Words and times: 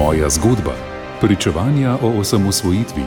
Moja 0.00 0.28
zgodba. 0.30 0.72
Pričevanja 1.20 1.98
o 2.02 2.08
osamosvojitvi. 2.20 3.02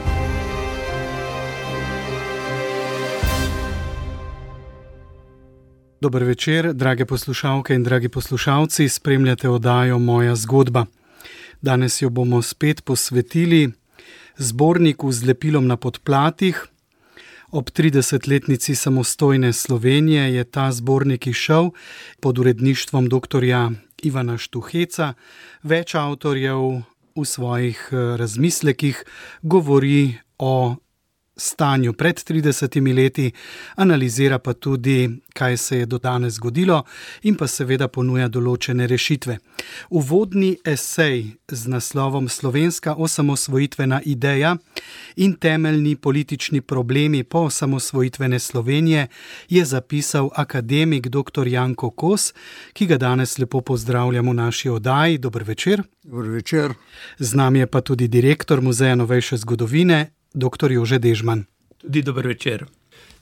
Dober 6.00 6.22
večer, 6.22 6.72
drage 6.72 7.04
poslušalke 7.04 7.74
in 7.74 7.82
dragi 7.82 8.08
poslušalci, 8.08 8.88
spremljate 8.88 9.48
oddajo 9.48 9.98
Moja 9.98 10.36
zgodba. 10.36 10.86
Danes 11.62 12.02
jo 12.02 12.10
bomo 12.10 12.42
spet 12.42 12.84
posvetili 12.84 13.72
zborniku 14.36 15.12
z 15.12 15.26
lepilom 15.26 15.66
na 15.66 15.76
podplatih. 15.76 16.66
Ob 17.50 17.70
30-letnici 17.70 18.74
samostojne 18.74 19.52
Slovenije 19.52 20.34
je 20.34 20.44
ta 20.44 20.72
zbornik 20.72 21.26
išel 21.26 21.70
pod 22.20 22.38
uredništvom 22.38 23.08
dr. 23.08 23.44
Ivana 24.02 24.38
Štuheca. 24.38 25.14
Več 25.62 25.94
avtorjev 25.94 26.82
v 27.16 27.24
svojih 27.24 27.88
eh, 27.92 28.16
razmislekih 28.16 29.04
govori 29.42 30.18
o 30.38 30.76
stanju 31.36 31.92
pred 31.92 32.16
30 32.16 32.94
leti, 32.94 33.32
analizira 33.76 34.38
pa 34.38 34.52
tudi, 34.52 35.10
kaj 35.32 35.56
se 35.56 35.78
je 35.78 35.86
do 35.86 35.98
danes 35.98 36.34
zgodilo, 36.34 36.84
in 37.22 37.34
pa 37.34 37.46
seveda 37.46 37.88
ponuja 37.88 38.28
določene 38.28 38.86
rešitve. 38.86 39.38
Uvodni 39.90 40.56
esej 40.64 41.34
z 41.48 41.68
naslovom 41.68 42.28
Slovenska 42.28 42.94
osamosvojitvena 42.94 44.00
ideja 44.04 44.56
in 45.16 45.34
temeljni 45.34 45.96
politični 45.96 46.60
problemi 46.60 47.24
po 47.24 47.38
osamosvojitvene 47.38 48.38
Slovenije 48.38 49.08
je 49.48 49.64
zapisal 49.64 50.30
akademik 50.34 51.08
dr. 51.08 51.48
Janko 51.48 51.90
Kos, 51.90 52.32
ki 52.72 52.86
ga 52.86 52.98
danes 52.98 53.38
lepo 53.38 53.60
pozdravljamo 53.60 54.30
v 54.30 54.34
naši 54.34 54.68
oddaji. 54.68 55.18
Dobr 55.18 55.42
večer. 55.42 55.82
Dobro 56.02 56.30
večer. 56.30 56.74
Z 57.18 57.34
nami 57.34 57.58
je 57.58 57.66
pa 57.66 57.80
tudi 57.80 58.08
direktor 58.08 58.60
Muzeja 58.60 58.94
novejše 58.94 59.36
zgodovine 59.36 60.10
dr. 60.34 60.72
Jože 60.72 60.98
Dežman. 60.98 61.44
Tudi 61.78 62.02
dober 62.02 62.26
večer. 62.26 62.66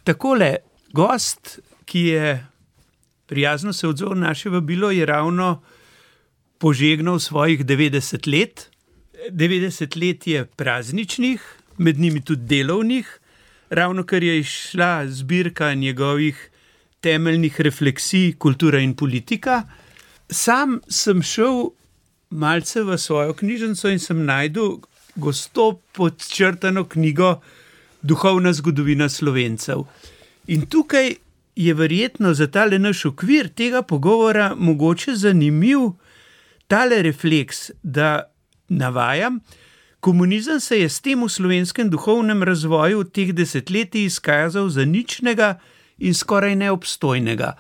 Takole, 0.05 0.57
gost, 0.93 1.61
ki 1.85 2.01
je 2.01 2.47
prijazno 3.27 3.73
se 3.73 3.89
odzval 3.89 4.15
na 4.15 4.27
naše 4.27 4.51
vabilo, 4.51 4.91
je 4.91 5.07
ravno 5.07 5.63
požegnal 6.59 7.19
svojih 7.19 7.65
90 7.65 8.29
let. 8.33 8.71
90 9.31 9.97
let 9.97 10.27
je 10.27 10.45
prazničnih, 10.45 11.43
med 11.79 11.99
njimi 11.99 12.21
tudi 12.25 12.43
delovnih, 12.47 13.21
ravno 13.71 14.05
kar 14.05 14.23
je 14.23 14.39
išla 14.39 15.07
zbirka 15.07 15.75
njegovih 15.75 16.51
temeljnih 17.01 17.61
refleksij, 17.61 18.35
kultura 18.39 18.79
in 18.79 18.97
politika. 18.97 19.63
Sam 20.31 20.81
sem 20.89 21.23
šel 21.23 21.71
malce 22.31 22.83
v 22.83 22.99
svojo 22.99 23.35
knjižnico 23.35 23.89
in 23.89 23.99
sem 23.99 24.25
najdel 24.25 24.79
gosto 25.15 25.81
podčrtano 25.93 26.85
knjigo 26.85 27.41
Duhovna 28.03 28.53
zgodovina 28.53 29.09
slovencev. 29.09 29.85
In 30.47 30.67
tukaj 30.67 31.15
je 31.57 31.75
verjetno 31.75 32.35
za 32.35 32.47
tale 32.47 32.79
naš 32.79 33.05
okvir 33.05 33.49
tega 33.49 33.83
pogovora 33.83 34.55
mogoče 34.59 35.15
zanimiv 35.15 35.79
tale 36.67 37.03
refleks, 37.03 37.71
da 37.83 38.23
navajam. 38.69 39.41
Komunizem 40.01 40.61
se 40.61 40.81
je 40.81 40.89
s 40.89 41.01
tem 41.01 41.23
v 41.23 41.29
slovenskem 41.29 41.91
duhovnem 41.91 42.43
razvoju 42.43 43.05
v 43.05 43.11
teh 43.11 43.33
desetletjih 43.33 44.05
izkazal 44.05 44.69
za 44.69 44.85
ničnega 44.85 45.61
in 45.99 46.15
skoraj 46.15 46.57
neobstojnega. 46.57 47.53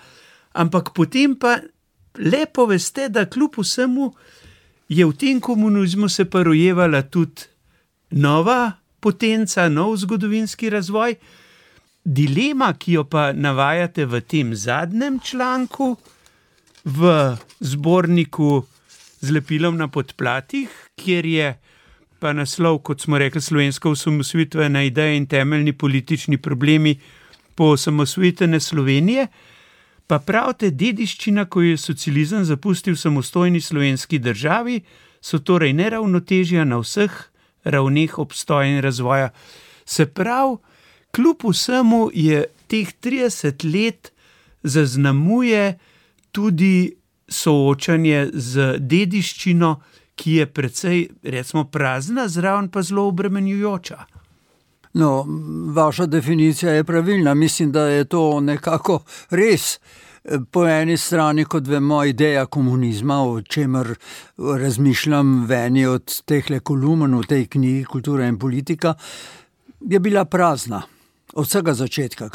Ampak 0.52 0.90
potem 0.94 1.36
pa 1.38 1.58
lepo 2.18 2.66
veste, 2.66 3.08
da 3.08 3.28
kljub 3.30 3.54
vsemu 3.58 4.10
je 4.88 5.06
v 5.06 5.12
tem 5.12 5.40
komunizmu 5.40 6.08
se 6.08 6.24
pa 6.24 6.42
rojevala 6.42 7.02
tudi 7.02 7.51
nova 8.12 8.72
potenca, 9.00 9.68
nov 9.68 9.96
zgodovinski 9.96 10.70
razvoj. 10.70 11.16
Dilema, 12.04 12.72
ki 12.74 12.98
jo 12.98 13.04
pa 13.04 13.32
navajate 13.32 14.06
v 14.06 14.20
tem 14.20 14.54
zadnjem 14.54 15.20
članku, 15.22 15.96
v 16.84 17.36
zborniku 17.60 18.64
z 19.20 19.30
lepilom 19.30 19.76
na 19.78 19.88
podplatih, 19.88 20.70
kjer 20.98 21.26
je 21.26 21.54
pa 22.18 22.32
naslov, 22.32 22.78
kot 22.86 23.00
smo 23.02 23.18
rekli, 23.18 23.40
slovenska 23.40 23.90
osamosvojitvena 23.90 24.82
ideja 24.82 25.14
in 25.14 25.26
temeljni 25.26 25.72
politični 25.72 26.38
problemi 26.38 26.98
po 27.54 27.64
osamosvojitvene 27.64 28.60
Slovenije. 28.60 29.26
Pa 30.06 30.18
pravite, 30.18 30.70
dediščina, 30.70 31.44
ko 31.44 31.62
je 31.62 31.76
socializem 31.76 32.44
zapustil 32.44 32.96
samostojni 32.96 33.60
slovenski 33.60 34.18
državi, 34.18 34.80
so 35.20 35.38
torej 35.38 35.72
neravnotežja 35.72 36.64
na 36.64 36.78
vseh 36.82 37.31
ravneh 37.64 38.18
obstoja 38.18 38.68
in 38.68 38.82
razvoja. 38.82 39.30
Se 39.84 40.06
pravi, 40.06 40.56
kljub 41.10 41.44
vsemu 41.50 42.10
je 42.14 42.44
teh 42.66 42.88
30 43.02 43.66
let 43.72 44.12
zaznamuje 44.62 45.78
tudi 46.32 46.94
soočanje 47.28 48.30
z 48.32 48.76
dediščino, 48.78 49.74
ki 50.14 50.32
je 50.32 50.46
precej, 50.46 50.98
recimo, 51.22 51.64
prazna, 51.64 52.28
zraven 52.28 52.68
pa 52.68 52.82
zelo 52.82 53.06
obremenjujoča. 53.08 54.04
No, 54.94 55.24
vaša 55.72 56.06
definicija 56.06 56.72
je 56.72 56.84
pravilna. 56.84 57.34
Mislim, 57.34 57.72
da 57.72 57.86
je 57.86 58.04
to 58.04 58.40
nekako 58.40 59.02
res. 59.30 59.78
Po 60.22 60.66
eni 60.66 60.96
strani, 60.96 61.44
kot 61.50 61.66
vemo, 61.66 62.04
ideja 62.06 62.46
komunizma, 62.46 63.16
o 63.26 63.40
čemer 63.42 63.88
razmišljam 64.38 65.46
v 65.46 65.52
eni 65.66 65.86
od 65.86 66.22
teh 66.24 66.46
kolumn 66.62 67.18
v 67.18 67.26
tej 67.26 67.46
knjigi 67.50 67.84
Kultura 67.90 68.28
in 68.30 68.38
politika, 68.38 68.94
je 69.80 69.98
bila 69.98 70.24
prazna 70.24 70.82
od 71.34 71.46
vsega 71.46 71.74
začetka. 71.74 72.30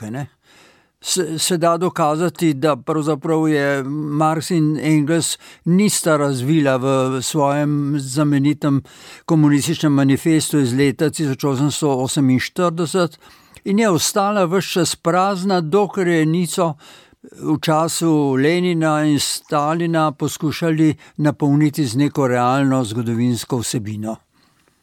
Se, 1.01 1.39
se 1.39 1.57
da 1.57 1.77
dokazati, 1.77 2.53
da 2.53 2.75
pravzaprav 2.75 3.47
je 3.47 3.83
Marx 3.83 4.51
in 4.51 4.79
Engels 4.83 5.37
nista 5.65 6.17
razvila 6.17 6.77
v 6.77 7.21
svojem 7.21 7.95
znamenitem 7.99 8.83
komunističnem 9.25 9.93
manifestu 9.93 10.59
iz 10.59 10.73
leta 10.73 11.05
1848 11.05 13.17
in 13.63 13.79
je 13.79 13.89
ostala 13.89 14.45
vse 14.45 14.71
čas 14.71 14.95
prazna, 14.95 15.61
dokler 15.61 16.07
je 16.07 16.25
nico 16.25 16.73
v 17.23 17.57
času 17.61 18.35
Lenina 18.35 19.03
in 19.03 19.19
Stalina 19.19 20.11
poskušali 20.11 20.95
napolniti 21.17 21.85
z 21.85 21.95
neko 21.95 22.27
realno 22.27 22.83
zgodovinsko 22.83 23.57
vsebino. 23.57 24.15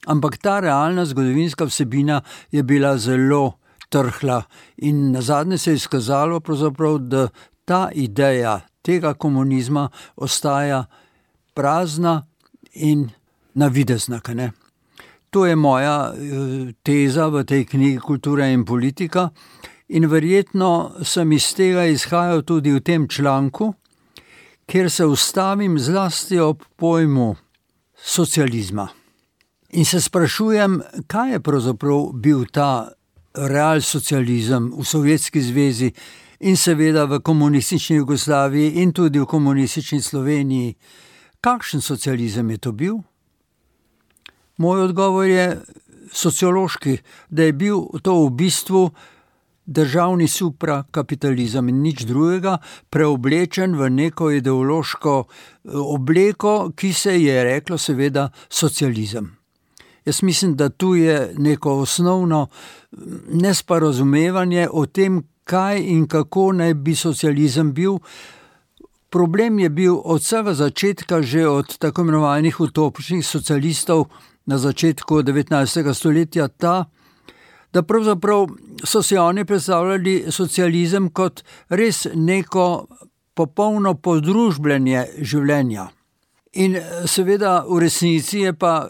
Ampak 0.06 0.36
ta 0.36 0.60
realna 0.60 1.04
zgodovinska 1.04 1.64
vsebina 1.64 2.20
je 2.52 2.62
bila 2.62 2.98
zelo 2.98 3.52
trhla 3.88 4.42
in 4.76 5.12
na 5.12 5.22
zadnje 5.22 5.58
se 5.58 5.70
je 5.70 5.74
izkazalo, 5.74 6.40
da 6.98 7.28
ta 7.64 7.90
ideja 7.94 8.60
tega 8.82 9.14
komunizma 9.14 9.88
ostaja 10.16 10.84
prazna 11.54 12.26
in 12.74 13.10
navidezna. 13.54 14.20
To 15.30 15.46
je 15.46 15.56
moja 15.56 16.12
eh, 16.12 16.72
teza 16.82 17.28
v 17.28 17.44
tej 17.44 17.64
knjigi 17.64 17.98
Kultura 17.98 18.46
in 18.46 18.64
politika. 18.64 19.30
In 19.88 20.06
verjetno 20.08 20.96
sem 21.04 21.32
iz 21.32 21.50
tega 21.54 21.84
izhajal 21.84 22.42
tudi 22.42 22.72
v 22.72 22.80
tem 22.80 23.08
članku, 23.08 23.74
kjer 24.66 24.90
se 24.90 25.04
ustavim 25.06 25.78
zlasti 25.78 26.38
ob 26.38 26.62
pojmu 26.76 27.34
socializma. 27.96 28.88
In 29.70 29.84
se 29.84 30.00
sprašujem, 30.00 30.80
kaj 31.06 31.32
je 31.32 31.40
pravzaprav 31.40 32.12
bil 32.14 32.46
ta 32.52 32.92
real 33.34 33.80
socializem 33.82 34.72
v 34.78 34.84
Sovjetski 34.84 35.42
zvezi 35.42 35.92
in 36.40 36.56
seveda 36.56 37.04
v 37.04 37.20
komunistični 37.20 37.96
Jugoslaviji 37.96 38.82
in 38.82 38.92
tudi 38.92 39.19
v 39.19 39.26
komunistični 39.26 40.00
Sloveniji. 40.02 40.75
Kakšen 41.40 41.80
socializem 41.80 42.50
je 42.50 42.58
to 42.58 42.72
bil? 42.72 42.98
Moj 44.56 44.80
odgovor 44.80 45.26
je 45.26 45.60
sociološki, 46.12 46.98
da 47.28 47.42
je 47.42 47.52
bil 47.52 47.84
to 48.02 48.14
v 48.26 48.30
bistvu 48.30 48.90
državni 49.66 50.28
suprakapitalizem 50.28 51.69
in 51.69 51.81
nič 51.82 52.05
drugega, 52.05 52.58
preoblečen 52.90 53.76
v 53.76 53.90
neko 53.90 54.31
ideološko 54.31 55.25
eh, 55.25 55.70
obleko, 55.75 56.72
ki 56.76 56.93
se 56.93 57.16
je 57.22 57.44
reklo, 57.44 57.78
seveda, 57.78 58.28
socializem. 58.49 59.37
Jaz 60.05 60.22
mislim, 60.22 60.56
da 60.56 60.69
tu 60.69 60.94
je 60.94 61.32
neko 61.38 61.78
osnovno 61.81 62.46
mm, 62.46 62.99
nesporazumevanje 63.40 64.69
o 64.72 64.87
tem, 64.87 65.22
kaj 65.44 65.81
in 65.81 66.06
kako 66.08 66.52
naj 66.52 66.75
bi 66.75 66.94
socializem 66.96 67.72
bil. 67.72 67.99
Problem 69.11 69.58
je 69.58 69.69
bil 69.69 69.96
od 70.05 70.20
vsega 70.20 70.55
začetka, 70.55 71.22
že 71.22 71.49
od 71.49 71.78
tako 71.78 72.02
imenovanih 72.02 72.61
utopičnih 72.61 73.26
socialistov 73.26 74.08
na 74.46 74.58
začetku 74.58 75.22
19. 75.22 75.94
stoletja, 75.94 76.49
ta, 76.49 76.84
da 77.72 77.82
pravzaprav 77.82 78.46
so 78.85 79.03
si 79.03 79.17
oni 79.17 79.44
predstavljali 79.44 80.25
socializem 80.31 81.11
kot 81.11 81.44
res 81.69 82.06
neko 82.15 82.87
popolno 83.35 83.94
podružbljanje 83.94 85.06
življenja. 85.19 85.88
In 86.55 86.76
seveda 87.11 87.65
v 87.69 87.81
resnici 87.82 88.44
je 88.44 88.53
pa 88.53 88.88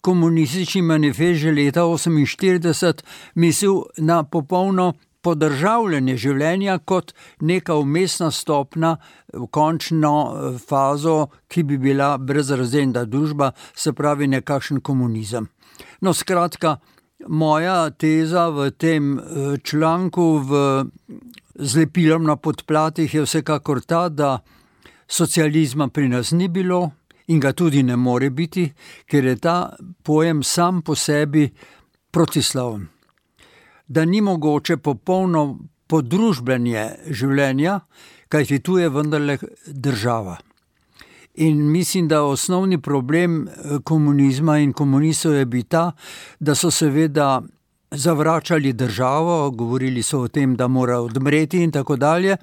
komunistični 0.00 0.82
manifest 0.82 1.40
že 1.40 1.52
leta 1.52 1.82
1948 1.82 3.04
mislil 3.34 3.82
na 3.98 4.22
popolno 4.24 4.94
podržavljanje 5.22 6.16
življenja 6.16 6.78
kot 6.78 7.12
neka 7.40 7.76
umestna 7.76 8.30
stopna 8.30 8.96
v 9.32 9.46
končno 9.50 10.14
eh, 10.28 10.58
fazo, 10.58 11.28
ki 11.48 11.62
bi 11.62 11.78
bila 11.78 12.16
brezrazredna 12.18 13.04
družba, 13.04 13.52
se 13.74 13.92
pravi 13.92 14.28
nekakšen 14.28 14.80
komunizem. 14.80 15.48
No, 16.00 16.14
skratka, 16.14 16.78
moja 17.26 17.90
teza 17.90 18.48
v 18.48 18.70
tem 18.70 19.18
eh, 19.18 19.58
članku 19.62 20.38
v 20.38 20.84
z 21.58 21.76
lepilom 21.76 22.22
na 22.22 22.36
podplatih 22.36 23.14
je 23.14 23.24
vsekakor 23.24 23.80
ta, 23.82 24.08
da 24.08 24.38
socializma 25.08 25.88
pri 25.88 26.08
nas 26.08 26.30
ni 26.30 26.48
bilo 26.48 26.90
in 27.26 27.40
ga 27.40 27.52
tudi 27.52 27.82
ne 27.82 27.96
more 27.96 28.30
biti, 28.30 28.70
ker 29.10 29.24
je 29.24 29.36
ta 29.36 29.74
pojem 30.02 30.42
sam 30.42 30.82
po 30.82 30.94
sebi 30.94 31.50
protislaven 32.10 32.86
da 33.88 34.04
ni 34.04 34.20
mogoče 34.20 34.76
popolno 34.76 35.58
podružbenje 35.88 36.84
življenja, 37.10 37.80
kajti 38.28 38.60
tu 38.60 38.76
je 38.78 38.88
vendarle 38.92 39.38
država. 39.66 40.36
In 41.40 41.70
mislim, 41.70 42.08
da 42.08 42.22
osnovni 42.22 42.80
problem 42.80 43.48
eh, 43.48 43.78
komunizma 43.84 44.58
in 44.58 44.72
komunistov 44.72 45.34
je 45.34 45.44
bil 45.46 45.62
ta, 45.68 45.92
da 46.40 46.54
so 46.54 46.70
seveda 46.70 47.42
zavračali 47.90 48.72
državo, 48.72 49.50
govorili 49.50 50.02
so 50.02 50.20
o 50.20 50.28
tem, 50.28 50.56
da 50.56 50.68
mora 50.68 50.98
odmreti 51.00 51.62
in 51.62 51.70
tako 51.72 51.96
dalje. 51.96 52.36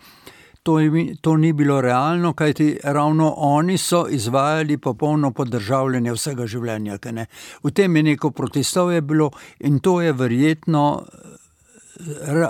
To, 0.64 0.80
je, 0.80 1.16
to 1.22 1.36
ni 1.38 1.54
bilo 1.54 1.82
realno, 1.82 2.34
kajti 2.34 2.78
ravno 2.84 3.34
oni 3.38 3.78
so 3.78 4.06
izvajali 4.10 4.78
popolno 4.78 5.32
podržavljanje 5.32 6.14
vsega 6.14 6.48
življenja. 6.48 6.98
V 7.64 7.72
tem 7.72 7.96
je 7.96 8.04
neko 8.04 8.32
protestovje 8.32 9.02
bilo 9.02 9.30
in 9.60 9.80
to 9.80 10.00
je 10.02 10.14
verjetno 10.14 11.04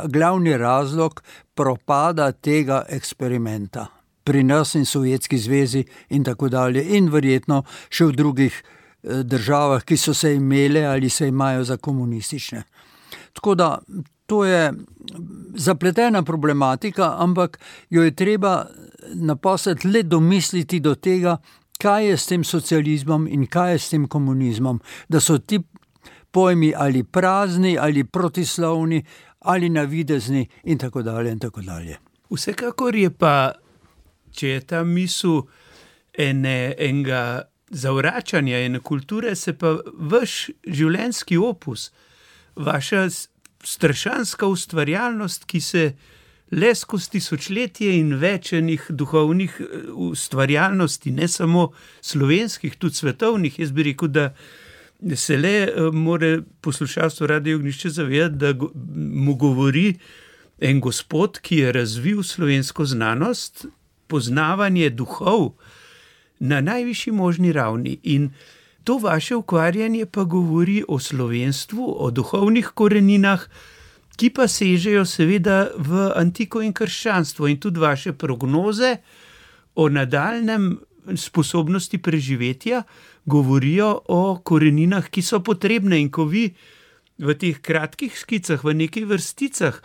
glavni 0.08 0.58
razlog 0.58 1.24
propada 1.56 2.32
tega 2.32 2.86
eksperimenta 2.90 3.95
pri 4.26 4.44
nas 4.44 4.76
in 4.76 4.86
Sovjetski 4.86 5.38
zvezi, 5.38 5.86
in 6.10 6.24
tako 6.24 6.50
dalje, 6.50 6.82
in 6.98 7.12
verjetno 7.14 7.62
še 7.90 8.10
v 8.10 8.16
drugih 8.18 8.56
eh, 8.58 9.22
državah, 9.24 9.86
ki 9.86 9.98
so 9.98 10.14
se 10.14 10.34
imele 10.36 10.86
ali 10.86 11.10
se 11.10 11.30
imajo 11.30 11.64
za 11.64 11.78
komunistične. 11.78 12.64
Tako 13.34 13.56
da 13.56 13.70
to 14.26 14.46
je 14.46 14.74
zapletena 15.56 16.24
problematika, 16.24 17.16
ampak 17.20 17.60
jo 17.90 18.04
je 18.04 18.16
treba 18.16 18.66
naposled 19.14 19.86
le 19.86 20.04
domisliti 20.04 20.80
do 20.80 20.96
tega, 20.96 21.38
kaj 21.78 22.08
je 22.08 22.18
s 22.18 22.26
tem 22.26 22.44
socializmom 22.44 23.28
in 23.28 23.46
kaj 23.48 23.72
je 23.72 23.80
s 23.80 23.90
tem 23.90 24.08
komunizmom, 24.08 24.80
da 25.10 25.20
so 25.20 25.38
ti 25.38 25.60
pojmi 26.32 26.74
ali 26.78 27.04
prazni 27.04 27.78
ali 27.78 28.04
protislovni 28.04 29.04
ali 29.40 29.70
navidezni, 29.70 30.48
in 30.64 30.78
tako 30.78 31.02
dalje. 31.02 31.32
In 31.32 31.40
tako 31.40 31.62
dalje. 31.62 32.00
Vsekakor 32.30 32.96
je 32.96 33.10
pa, 33.10 33.52
če 34.36 34.50
je 34.56 34.64
ta 34.72 34.84
misel 34.84 35.44
ene, 36.14 36.76
enega 36.78 37.48
zavračanja 37.70 38.60
ene 38.66 38.80
kulture, 38.80 39.36
se 39.36 39.54
pa 39.58 39.78
vaš 39.94 40.50
življenjski 40.68 41.38
opus, 41.38 41.90
vaša 42.56 43.08
strašanska 43.66 44.48
ustvarjalnost, 44.48 45.48
ki 45.50 45.62
se 45.62 45.86
le 46.52 46.76
skozi 46.76 47.16
tisočletje 47.16 47.96
in 48.00 48.14
večenih 48.22 48.86
duhovnih 48.90 49.56
eh, 49.60 49.88
ustvarjalnosti, 49.92 51.12
ne 51.12 51.28
samo 51.28 51.72
slovenskih, 52.02 52.76
tudi 52.78 52.96
svetovnih, 52.96 53.60
jaz 53.60 53.72
bi 53.72 53.90
rekel, 53.90 54.14
da 54.14 54.30
se 55.16 55.38
le 55.38 55.68
uh, 55.68 55.94
more 55.94 56.42
poslušalstvo 56.62 57.28
radio 57.28 57.58
ognišče 57.58 57.90
zavedati, 57.90 58.36
da 58.36 58.54
mu 58.96 59.36
govori 59.36 59.98
en 60.60 60.80
gospod, 60.82 61.40
ki 61.40 61.58
je 61.58 61.72
razvil 61.72 62.24
slovensko 62.24 62.86
znanost, 62.86 63.66
poznavanje 64.08 64.90
duhov 64.90 65.54
na 66.40 66.62
najvišji 66.62 67.14
možni 67.14 67.52
ravni. 67.52 67.98
In 68.04 68.30
to 68.84 68.98
vaše 68.98 69.36
ukvarjanje 69.36 70.06
pa 70.06 70.24
govori 70.24 70.84
o 70.88 71.00
slovenstvu, 71.00 71.96
o 71.98 72.12
duhovnih 72.12 72.68
koreninah, 72.74 73.48
ki 74.16 74.30
pa 74.30 74.48
sežejo 74.48 75.06
seveda 75.06 75.70
v 75.78 76.12
antiko 76.16 76.62
in 76.62 76.74
krščanstvo, 76.74 77.48
in 77.48 77.60
tudi 77.60 77.80
vaše 77.80 78.14
prognoze 78.14 78.98
o 79.76 79.90
nadaljem 79.90 80.78
sposobnosti 81.16 81.98
preživetja 81.98 82.84
govorijo 83.26 84.00
o 84.08 84.40
koreninah, 84.44 85.10
ki 85.10 85.22
so 85.22 85.40
potrebne. 85.40 86.00
In 86.02 86.10
ko 86.12 86.26
vi 86.26 86.54
v 87.18 87.36
teh 87.36 87.60
kratkih 87.62 88.16
skicah, 88.18 88.64
v 88.64 88.74
nekaj 88.86 89.06
vrsticah, 89.10 89.82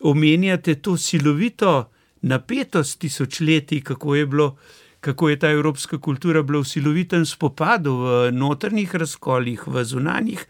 omenjate 0.00 0.78
to 0.82 0.96
silovito 0.96 1.90
napetost 2.22 2.98
tisočletij, 3.00 3.82
kako 3.82 4.14
je 4.14 4.26
bilo. 4.26 4.56
Kako 5.00 5.28
je 5.28 5.38
ta 5.38 5.50
evropska 5.50 5.98
kultura 5.98 6.42
bila 6.42 6.64
v 6.64 6.66
silovitem 6.66 7.26
spopadu, 7.26 7.92
v 7.94 8.32
notrnih 8.34 8.94
razkolih, 8.94 9.62
v 9.66 9.84
zunanjih 9.84 10.42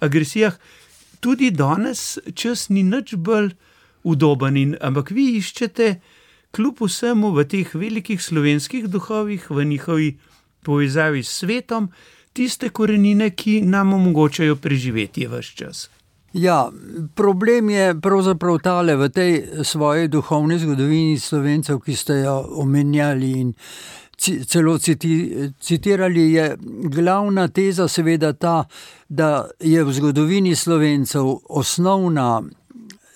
agresijah, 0.00 0.56
tudi 1.20 1.50
danes 1.50 2.18
čas 2.34 2.68
ni 2.68 2.82
nič 2.82 3.14
bolj 3.14 3.52
udoben. 4.02 4.56
In, 4.56 4.72
ampak 4.80 5.12
vi 5.12 5.36
iščete, 5.36 6.00
kljub 6.56 6.80
vsemu 6.80 7.32
v 7.36 7.44
teh 7.44 7.74
velikih 7.74 8.22
slovenskih 8.22 8.88
duhovih, 8.88 9.50
v 9.50 9.64
njihovi 9.64 10.10
povezavi 10.64 11.22
s 11.22 11.44
svetom, 11.44 11.90
tiste 12.32 12.72
korenine, 12.72 13.30
ki 13.30 13.60
nam 13.60 13.92
omogočajo 13.92 14.56
preživeti 14.56 15.28
vse 15.28 15.56
čas. 15.56 15.88
Ja, 16.32 16.70
problem 17.14 17.70
je 17.70 18.00
pravzaprav 18.00 18.58
tale 18.62 18.94
v 18.96 19.08
tej 19.10 19.64
svoji 19.64 20.08
duhovni 20.08 20.58
zgodovini 20.58 21.18
slovencev, 21.18 21.80
ki 21.82 21.96
ste 21.96 22.20
jo 22.22 22.36
omenjali 22.62 23.30
in 23.40 23.54
celo 24.46 24.78
citirali. 25.60 26.32
Je 26.32 26.56
glavna 26.86 27.48
teza, 27.48 27.88
seveda, 27.88 28.32
ta, 28.32 28.64
da 29.08 29.48
je 29.58 29.84
v 29.84 29.92
zgodovini 29.92 30.54
slovencev 30.56 31.34
osnovna 31.48 32.42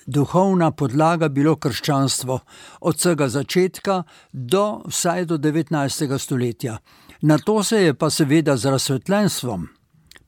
duhovna 0.07 0.71
podlaga 0.71 1.29
bilo 1.29 1.57
krščanstvo, 1.57 2.41
od 2.81 2.97
vsega 2.97 3.29
začetka 3.29 4.03
do 4.33 4.83
vsaj 4.91 5.25
do 5.25 5.39
19. 5.39 6.19
stoletja. 6.19 6.79
Na 7.23 7.39
to 7.39 7.63
se 7.63 7.83
je 7.83 7.95
pa 7.95 8.11
seveda 8.11 8.57
z 8.57 8.75
razsvetljenstvom 8.75 9.69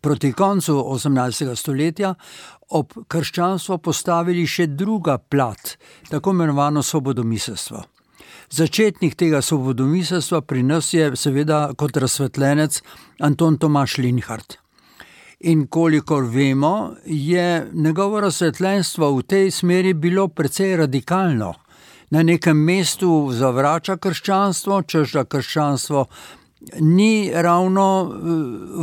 proti 0.07 0.33
koncu 0.33 0.73
18. 0.73 1.57
stoletja 1.57 2.15
ob 2.79 2.93
krščanstvo 3.11 3.81
postavili 3.83 4.45
še 4.47 4.69
druga 4.71 5.17
plat, 5.19 5.73
tako 6.07 6.31
imenovano 6.31 6.83
svobodomiselstvo. 6.83 7.81
Začetnik 8.55 9.17
tega 9.19 9.41
svobodomiselstva 9.43 10.45
pri 10.47 10.63
nas 10.63 10.93
je 10.95 11.09
seveda 11.19 11.73
kot 11.75 11.99
razsvetljenec 11.99 12.79
Anton 13.27 13.59
Tomaš 13.59 13.99
Linhardt. 13.99 14.61
In 15.51 15.67
kolikor 15.67 16.31
vemo, 16.31 16.95
je 17.05 17.67
njegovo 17.75 18.23
razsvetljenstvo 18.23 19.11
v 19.19 19.27
tej 19.27 19.51
smeri 19.51 19.95
bilo 19.95 20.29
precej 20.29 20.77
radikalno. 20.85 21.51
Na 22.15 22.23
nekem 22.23 22.63
mestu 22.63 23.11
zavrača 23.35 23.99
krščanstvo, 23.99 24.83
čež 24.87 25.19
da 25.19 25.27
krščanstvo 25.27 26.07
ni 26.81 27.31
ravno 27.33 28.11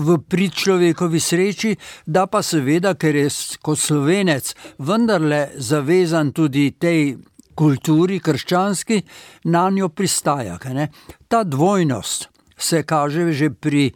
v 0.05 0.17
prid 0.27 0.53
človekovi 0.53 1.19
sreči, 1.19 1.75
da 2.05 2.25
pa 2.27 2.41
seveda, 2.43 2.95
ker 2.95 3.15
je 3.15 3.29
kot 3.61 3.79
slovenec 3.79 4.53
vendarle 4.79 5.49
zavezan 5.57 6.31
tudi 6.31 6.71
tej 6.79 7.17
kulturi 7.55 8.19
krščanski, 8.19 9.01
na 9.45 9.69
njo 9.69 9.89
pristaja. 9.89 10.57
Ta 11.27 11.43
dvojnost 11.43 12.29
se 12.57 12.83
kaže 12.83 13.31
že 13.33 13.49
pri 13.49 13.91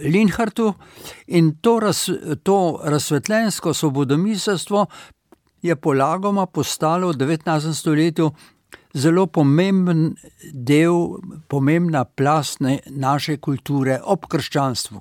Linhartu 0.00 0.72
in 1.26 1.56
to, 1.60 1.80
raz, 1.80 2.08
to 2.42 2.80
razsvetljensko 2.84 3.74
svobodomiselstvo 3.74 4.86
je 5.62 5.76
polagoma 5.76 6.46
postalo 6.46 7.12
v 7.12 7.16
19. 7.16 7.74
stoletju 7.74 8.30
zelo 8.94 9.26
pomemben 9.26 10.14
del, 10.52 11.18
pomembna 11.48 12.04
plast 12.04 12.60
naše 12.86 13.36
kulture 13.36 14.00
ob 14.04 14.26
krščanstvu. 14.28 15.00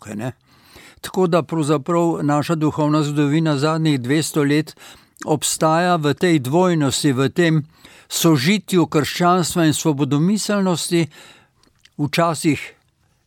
Tako 1.01 1.27
da 1.27 1.43
pravzaprav 1.43 2.19
naša 2.23 2.55
duhovna 2.55 3.03
zgodovina 3.03 3.57
zadnjih 3.57 3.99
200 3.99 4.49
let 4.49 4.75
obstaja 5.25 5.95
v 5.95 6.13
tej 6.13 6.39
dvojnosti, 6.39 7.13
v 7.13 7.29
tem 7.29 7.63
sožitju 8.09 8.85
krščanstva 8.87 9.65
in 9.65 9.73
svobodomiselnosti, 9.73 11.07
včasih 11.97 12.61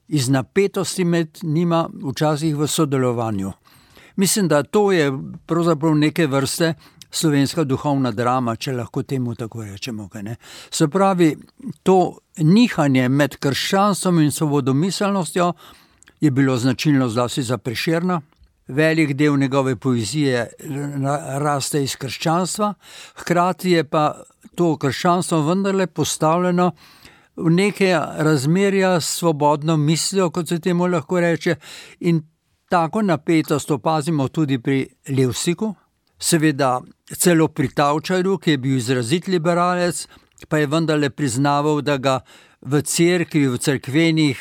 iz 0.08 0.28
napetosti 0.28 1.04
med 1.04 1.38
njima, 1.42 1.88
včasih 2.10 2.56
v 2.56 2.66
sodelovanju. 2.66 3.52
Mislim, 4.16 4.48
da 4.48 4.62
to 4.62 4.92
je 4.92 5.12
pravzaprav 5.46 5.94
neke 5.94 6.26
vrste 6.26 6.74
slovenska 7.16 7.64
duhovna 7.64 8.10
drama, 8.12 8.56
če 8.56 8.72
lahko 8.72 9.02
temu 9.02 9.34
tako 9.34 9.64
rečemo. 9.64 10.08
Se 10.70 10.88
pravi, 10.88 11.36
to 11.82 12.18
nihanje 12.38 13.08
med 13.08 13.36
krščanstvom 13.36 14.20
in 14.20 14.32
svobodomiselnostjo 14.32 15.52
je 16.20 16.30
bilo 16.30 16.56
značilno 16.56 17.08
zlasti 17.08 17.42
za 17.42 17.58
Prešerna. 17.58 18.20
Velik 18.68 19.12
del 19.12 19.36
njegove 19.36 19.76
poezije 19.76 20.46
raste 21.40 21.82
iz 21.84 21.96
krščanstva, 21.96 22.74
hkrati 23.20 23.70
je 23.70 23.84
pa 23.84 24.22
to 24.54 24.76
krščanstvo 24.78 25.42
vendarle 25.48 25.86
postavljeno 25.86 26.70
v 27.36 27.50
neke 27.50 27.90
razmerja 28.16 29.00
s 29.00 29.18
svobodno 29.18 29.76
mislijo, 29.76 30.30
kot 30.30 30.48
se 30.48 30.60
temu 30.60 30.86
lahko 30.86 31.20
reče, 31.20 31.56
in 32.00 32.22
tako 32.68 33.02
napetost 33.02 33.70
opazimo 33.70 34.28
tudi 34.28 34.58
pri 34.58 34.86
Levsiku, 35.08 35.74
seveda 36.18 36.80
celo 37.18 37.48
pri 37.48 37.68
Tavčarju, 37.68 38.38
ki 38.38 38.50
je 38.50 38.58
bil 38.58 38.76
izrazit 38.76 39.28
liberalec, 39.28 40.06
pa 40.48 40.58
je 40.58 40.66
vendarle 40.66 41.10
priznaval, 41.10 41.80
da 41.82 41.96
ga 41.96 42.20
v 42.62 42.82
cerkvi, 42.82 43.46
v 43.48 43.58
cerkvenih 43.58 44.38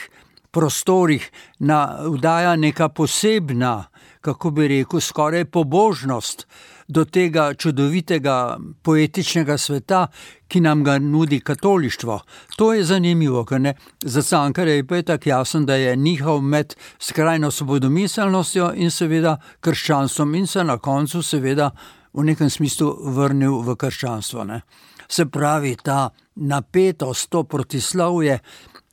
prostorih 0.54 1.26
navdaja 1.60 2.56
neka 2.56 2.90
posebna, 2.90 3.90
kako 4.22 4.52
bi 4.52 4.68
rekel, 4.68 5.02
skoraj 5.02 5.46
pobožnost 5.46 6.48
do 6.88 7.06
tega 7.06 7.54
čudovitega 7.54 8.58
poetičnega 8.82 9.58
sveta, 9.58 10.08
ki 10.48 10.62
nam 10.62 10.84
ga 10.84 11.00
nudi 11.00 11.40
katolištvo. 11.40 12.20
To 12.58 12.74
je 12.74 12.84
zanimivo, 12.84 13.46
ker 13.46 13.62
ne 13.62 13.76
za 14.02 14.22
Cankare 14.22 14.72
je 14.72 15.04
tako 15.04 15.30
jasno, 15.30 15.62
da 15.62 15.76
je 15.76 15.96
njihov 15.96 16.42
med 16.42 16.76
skrajno 17.00 17.52
svobodomiselnostjo 17.52 18.72
in 18.76 18.92
seveda 18.92 19.38
krščanstvom 19.60 20.36
in 20.36 20.48
se 20.48 20.64
na 20.64 20.78
koncu 20.78 21.22
seveda 21.22 21.72
v 22.14 22.24
nekem 22.24 22.50
smislu 22.50 22.96
vrnil 23.16 23.62
v 23.62 23.76
krščanstvo. 23.76 24.44
Ne. 24.44 24.62
Se 25.08 25.26
pravi, 25.26 25.76
ta 25.84 26.10
napetost, 26.36 27.30
to 27.30 27.44
protislovje 27.44 28.40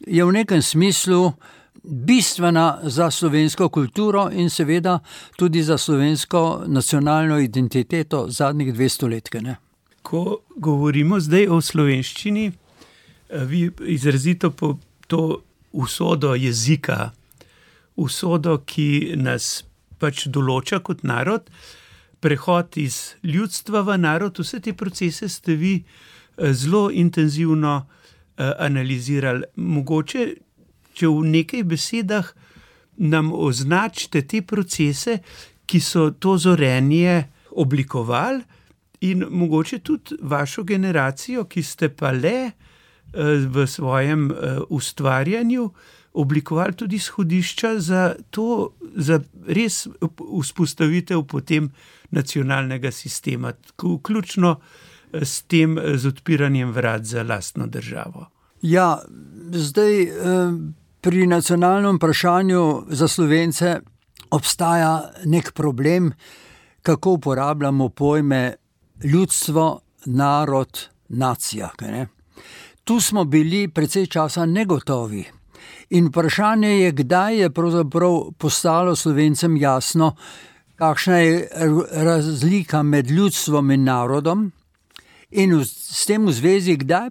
je 0.06 0.24
v 0.24 0.32
nekem 0.32 0.62
smislu 0.62 1.32
bistvena 1.82 2.78
za 2.82 3.10
slovensko 3.10 3.68
kulturo 3.68 4.30
in 4.32 4.50
seveda 4.50 4.98
tudi 5.36 5.62
za 5.62 5.78
slovensko 5.78 6.64
nacionalno 6.66 7.38
identiteto 7.38 8.26
zadnjih 8.28 8.74
200 8.74 9.08
let. 9.10 9.28
Ne? 9.42 9.56
Ko 10.02 10.38
govorimo 10.56 11.20
zdaj 11.20 11.46
o 11.46 11.60
slovenščini, 11.60 12.46
eh, 13.30 13.44
vi 13.44 13.70
izrazito 13.86 14.50
po 14.50 14.78
to 15.06 15.42
usodo 15.72 16.34
jezika, 16.34 17.10
usodo, 17.96 18.58
ki 18.66 19.14
nas 19.16 19.64
pač 19.98 20.26
določa 20.26 20.80
kot 20.80 21.02
narod, 21.02 21.50
prehod 22.20 22.76
iz 22.76 23.14
ljudstva 23.22 23.82
v 23.82 23.96
narod, 23.98 24.38
vse 24.38 24.60
te 24.60 24.72
procese 24.72 25.28
ste 25.28 25.56
vi 25.56 25.74
eh, 25.80 26.52
zelo 26.52 26.90
intenzivno 26.90 27.86
eh, 28.36 28.52
analizirali. 28.58 29.44
Mogoče 29.56 30.34
če 31.00 31.08
v 31.08 31.26
nekaj 31.32 31.64
besedah 31.64 32.28
nam 33.00 33.32
označite 33.32 34.26
te 34.28 34.42
procese, 34.44 35.20
ki 35.66 35.80
so 35.80 36.10
to 36.12 36.36
zorenje 36.36 37.22
oblikovali, 37.56 38.42
in 39.00 39.24
mogoče 39.30 39.78
tudi 39.78 40.16
vašo 40.22 40.62
generacijo, 40.62 41.44
ki 41.44 41.62
ste 41.62 41.88
pa 41.88 42.10
le 42.12 42.50
eh, 42.50 42.52
v 43.48 43.66
svojem 43.66 44.30
eh, 44.30 44.58
ustvarjanju 44.68 45.70
oblikovali 46.12 46.74
tudi 46.74 46.96
izhodišča 46.96 47.78
za 47.78 48.14
to, 48.30 48.74
za 48.96 49.20
res 49.46 49.86
vzpostavitev 50.42 51.22
potem 51.22 51.70
nacionalnega 52.10 52.90
sistema, 52.90 53.52
vključno 53.82 54.56
eh, 55.12 55.24
s 55.24 55.42
tem, 55.42 55.78
z 55.94 56.06
odpiranjem 56.06 56.72
vrat 56.72 57.04
za 57.04 57.22
lastno 57.22 57.66
državo. 57.66 58.26
Ja, 58.62 59.00
zdaj 59.52 60.06
pri 61.00 61.26
nacionalnem 61.26 61.96
vprašanju 61.96 62.82
za 62.88 63.08
slovence 63.08 63.80
obstaja 64.30 65.10
nek 65.24 65.52
problem, 65.52 66.12
kako 66.82 67.10
uporabljamo 67.10 67.88
pojme 67.88 68.54
ljudstvo, 69.04 69.80
narod, 70.06 70.88
nacija. 71.08 71.70
Tu 72.84 73.00
smo 73.00 73.24
bili 73.24 73.68
precej 73.68 74.06
časa 74.06 74.46
negotovi. 74.46 75.24
In 75.90 76.06
vprašanje 76.06 76.68
je, 76.68 76.92
kdaj 76.92 77.36
je 77.36 77.50
postalo 78.38 78.96
slovencem 78.96 79.56
jasno, 79.56 80.16
kakšna 80.76 81.18
je 81.18 81.48
razlika 81.92 82.82
med 82.82 83.10
ljudstvom 83.10 83.70
in 83.70 83.84
narodom, 83.84 84.52
in 85.30 85.64
s 85.64 86.06
tem 86.06 86.26
v 86.26 86.32
zvezi, 86.32 86.76
kdaj 86.76 87.10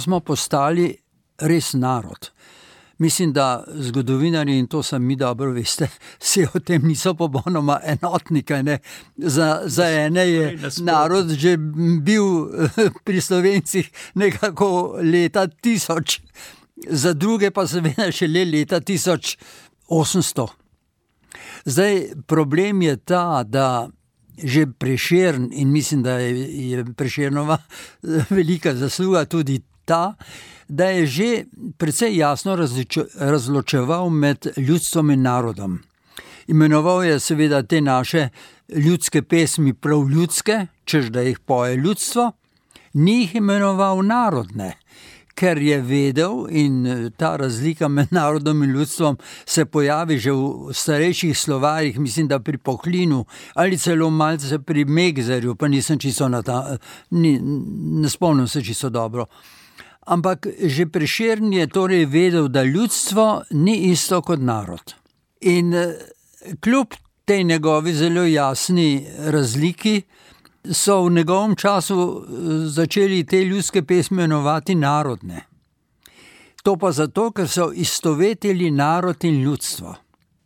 smo 0.00 0.20
postali 0.20 0.96
res 1.38 1.72
narod. 1.72 2.30
Mislim, 2.98 3.32
da 3.32 3.64
zgodovinari 3.74 4.58
in 4.58 4.66
to 4.66 4.82
sami 4.82 5.16
dobro 5.16 5.50
veste, 5.50 5.88
se 6.18 6.46
o 6.54 6.60
tem 6.60 6.82
niso 6.82 7.14
popolnoma 7.14 7.80
enotni. 7.84 8.44
Za, 9.16 9.62
za 9.64 9.88
ene 9.90 10.28
je 10.30 10.58
narod 10.80 11.30
že 11.30 11.56
bil 12.00 12.24
pri 13.04 13.20
slovencih 13.20 13.90
nekako 14.14 14.98
leta 15.02 15.46
tisoč, 15.46 16.20
za 16.88 17.12
druge 17.12 17.50
pa 17.50 17.66
seveda 17.66 18.10
še 18.12 18.28
le 18.28 18.44
leta 18.44 18.80
1800. 18.80 20.48
Zdaj, 21.64 22.02
problem 22.26 22.82
je 22.82 22.96
ta, 22.96 23.42
da 23.44 23.88
že 24.36 24.66
preširn 24.78 25.48
in 25.52 25.72
mislim, 25.72 26.02
da 26.02 26.18
je, 26.18 26.68
je 26.68 26.84
preširnova 26.96 27.58
velika 28.30 28.74
zasluga 28.74 29.24
tudi 29.24 29.60
ta, 29.86 30.14
da 30.68 30.90
je 30.90 31.06
že 31.06 31.44
precej 31.78 32.16
jasno 32.16 32.56
razločeval 33.18 34.10
med 34.10 34.46
ljudstvom 34.56 35.10
in 35.10 35.22
narodom. 35.22 35.78
Imenoval 36.46 37.04
je 37.04 37.20
seveda 37.20 37.62
te 37.62 37.80
naše 37.80 38.28
ljudske 38.68 39.22
pesmi 39.22 39.74
prav 39.74 40.08
ljudske, 40.10 40.66
čež 40.84 41.10
da 41.10 41.20
jih 41.20 41.38
poje 41.38 41.76
ljudstvo, 41.76 42.32
ni 42.94 43.20
jih 43.20 43.34
imenoval 43.34 44.02
narodne. 44.02 44.76
Ker 45.36 45.58
je 45.60 45.80
vedel, 45.84 46.46
in 46.48 47.10
ta 47.16 47.34
razlika 47.36 47.88
med 47.88 48.08
narodom 48.10 48.62
in 48.62 48.70
ljudstvom 48.70 49.18
se 49.44 49.64
pojavi 49.64 50.18
že 50.18 50.32
v 50.32 50.72
starejših 50.72 51.38
slovarjih, 51.38 51.98
mislim, 51.98 52.28
da 52.28 52.38
pri 52.40 52.58
Pohlinu 52.58 53.26
ali 53.54 53.78
celo 53.78 54.10
malce 54.10 54.58
pri 54.58 54.84
Megzerju, 54.84 55.54
pa 55.54 55.68
nisem 55.68 55.98
čisto 55.98 56.28
na 56.28 56.42
ta, 56.42 56.78
ni, 57.10 57.38
ne 58.00 58.08
spomnim 58.08 58.48
se 58.48 58.64
čisto 58.64 58.88
dobro. 58.90 59.26
Ampak 60.06 60.46
že 60.62 60.86
preširn 60.86 61.52
je 61.52 61.66
torej 61.66 62.06
vedel, 62.06 62.48
da 62.48 62.62
ljudstvo 62.62 63.42
ni 63.50 63.90
isto 63.90 64.22
kot 64.22 64.40
narod. 64.40 64.94
In 65.40 65.74
eh, 65.74 65.98
kljub 66.60 66.94
tej 67.24 67.44
njegovi 67.44 67.92
zelo 67.94 68.24
jasni 68.24 69.06
razliki, 69.18 70.02
so 70.72 71.02
v 71.04 71.12
njegovem 71.12 71.56
času 71.56 71.98
eh, 71.98 72.32
začeli 72.68 73.24
te 73.26 73.44
ljudske 73.44 73.82
pesmi 73.82 74.16
imenovati 74.16 74.74
narodne. 74.74 75.42
To 76.62 76.76
pa 76.76 76.92
zato, 76.92 77.30
ker 77.30 77.48
so 77.48 77.70
istovetili 77.74 78.70
narod 78.70 79.24
in 79.24 79.42
ljudstvo. 79.42 79.94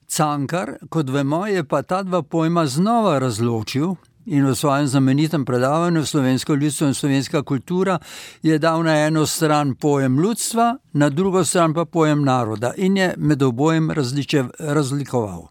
Cankar, 0.08 0.74
kot 0.88 1.08
vemo, 1.08 1.46
je 1.46 1.64
pa 1.64 1.82
ta 1.82 2.02
dva 2.02 2.22
pojma 2.22 2.66
znova 2.66 3.18
razločil 3.18 3.94
in 4.26 4.46
v 4.46 4.54
svojem 4.54 4.86
znamenitem 4.86 5.44
predavanju 5.44 6.06
Slovensko 6.06 6.54
ljudstvo 6.54 6.86
in 6.86 6.94
slovenska 6.94 7.42
kultura 7.42 7.98
je 8.42 8.58
dal 8.58 8.82
na 8.82 8.96
eno 9.06 9.26
stran 9.26 9.74
pojem 9.74 10.18
ljudstva, 10.18 10.76
na 10.92 11.08
drugo 11.08 11.44
stran 11.44 11.74
pa 11.74 11.84
pojem 11.84 12.24
naroda 12.24 12.72
in 12.76 12.96
je 12.96 13.14
med 13.16 13.42
obojem 13.42 13.90
različe, 13.90 14.44
razlikoval. 14.58 15.46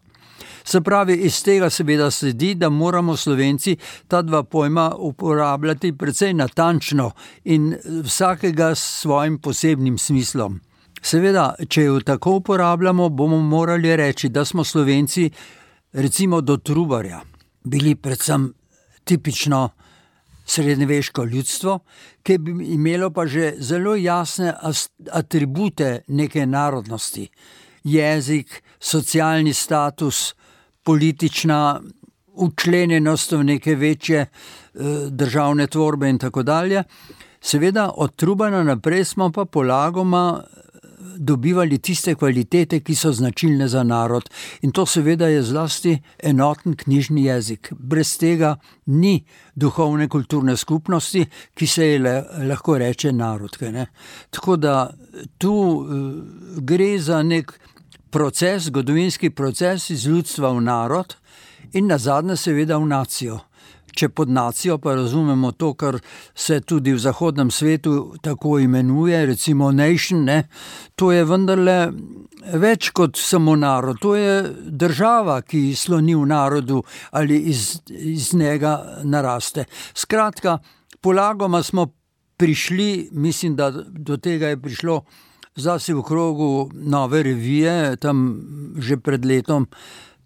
Se 0.64 0.80
pravi, 0.80 1.14
iz 1.16 1.42
tega 1.42 1.70
seveda 1.70 2.10
sledi, 2.10 2.54
da 2.54 2.68
moramo 2.68 3.16
slovenci 3.16 3.76
ta 4.08 4.22
dva 4.22 4.42
pojma 4.42 4.94
uporabljati 4.98 5.92
precej 5.92 6.34
natančno 6.34 7.10
in 7.44 7.76
vsakega 8.04 8.74
s 8.74 9.00
svojim 9.00 9.38
posebnim 9.38 9.98
smislom. 9.98 10.60
Seveda, 11.02 11.54
če 11.68 11.82
jo 11.82 12.00
tako 12.00 12.30
uporabljamo, 12.30 13.08
bomo 13.08 13.40
morali 13.40 13.96
reči, 13.96 14.28
da 14.28 14.44
smo 14.44 14.64
slovenci, 14.64 15.30
recimo 15.92 16.40
do 16.40 16.56
Trubarja, 16.56 17.20
bili 17.64 17.94
predvsem 17.94 18.52
tipično 19.04 19.68
srednjeveško 20.46 21.24
ljudstvo, 21.24 21.78
ki 22.22 22.38
bi 22.38 22.72
imelo 22.74 23.10
pa 23.10 23.26
že 23.26 23.54
zelo 23.58 23.94
jasne 23.96 24.54
atribute 25.12 26.02
neke 26.08 26.46
narodnosti: 26.46 27.28
jezik, 27.84 28.62
socialni 28.80 29.52
status, 29.54 30.34
politična 30.82 31.80
učlenjenost 32.32 33.32
v 33.32 33.44
neke 33.44 33.74
večje 33.74 34.20
eh, 34.20 34.28
državne 35.10 35.66
tvorbe 35.66 36.08
in 36.08 36.18
tako 36.18 36.42
dalje. 36.42 36.82
Seveda, 37.40 37.90
od 37.96 38.16
Trubana 38.16 38.62
naprej 38.62 39.04
smo 39.04 39.30
pa 39.32 39.44
polagoma 39.44 40.42
dobivali 41.16 41.78
tiste 41.78 42.14
kvalitete, 42.14 42.80
ki 42.80 42.94
so 42.94 43.12
značilne 43.12 43.68
za 43.68 43.82
narod. 43.82 44.30
In 44.62 44.72
to 44.72 44.86
seveda 44.86 45.28
je 45.28 45.42
zlasti 45.42 45.98
enoten 46.18 46.76
knjižni 46.76 47.24
jezik. 47.24 47.72
Brez 47.78 48.16
tega 48.18 48.56
ni 48.86 49.24
duhovne 49.54 50.08
kulturne 50.08 50.56
skupnosti, 50.56 51.24
ki 51.54 51.66
se 51.66 51.86
je 51.86 51.98
le, 51.98 52.14
lahko 52.48 52.78
reče 52.78 53.12
narod. 53.12 53.58
Tako 54.30 54.56
da 54.56 54.90
tu 55.38 55.52
uh, 55.52 55.88
gre 56.56 56.98
za 56.98 57.22
nek 57.22 57.52
proces, 58.10 58.62
zgodovinski 58.62 59.30
proces 59.30 59.90
iz 59.90 60.06
ljudstva 60.06 60.52
v 60.52 60.60
narod 60.60 61.16
in 61.72 61.86
na 61.86 61.98
zadnje 61.98 62.36
seveda 62.36 62.78
v 62.78 62.86
nacijo. 62.86 63.38
Če 63.96 64.08
pod 64.08 64.30
nacijo 64.30 64.78
pa 64.78 64.94
razumemo 64.94 65.52
to, 65.52 65.72
kar 65.74 65.98
se 66.34 66.60
tudi 66.60 66.92
v 66.94 66.98
zahodnem 67.02 67.50
svetu 67.50 68.14
tako 68.22 68.58
imenuje, 68.58 69.26
recimo 69.26 69.70
nation, 69.72 70.24
ne, 70.24 70.44
to 70.94 71.12
je 71.12 71.24
vendarle 71.24 71.78
več 72.60 72.90
kot 72.96 73.18
samo 73.20 73.56
narod, 73.56 73.98
to 74.00 74.14
je 74.16 74.34
država, 74.70 75.40
ki 75.42 75.74
sloni 75.76 76.14
v 76.16 76.26
narodu 76.30 76.82
ali 77.12 77.40
iz, 77.50 77.80
iz 77.88 78.32
njega 78.34 79.02
naraste. 79.04 79.66
Skratka, 79.94 80.58
polagoma 81.00 81.62
smo 81.62 81.90
prišli, 82.40 83.10
mislim, 83.12 83.56
da 83.56 83.70
do 83.70 84.16
tega 84.16 84.48
je 84.48 84.62
prišlo 84.62 85.02
zase 85.56 85.94
v 85.94 86.02
krogu 86.02 86.70
nove 86.72 87.22
revije, 87.22 87.96
tam 87.96 88.40
že 88.78 88.96
pred 88.96 89.24
letom. 89.24 89.66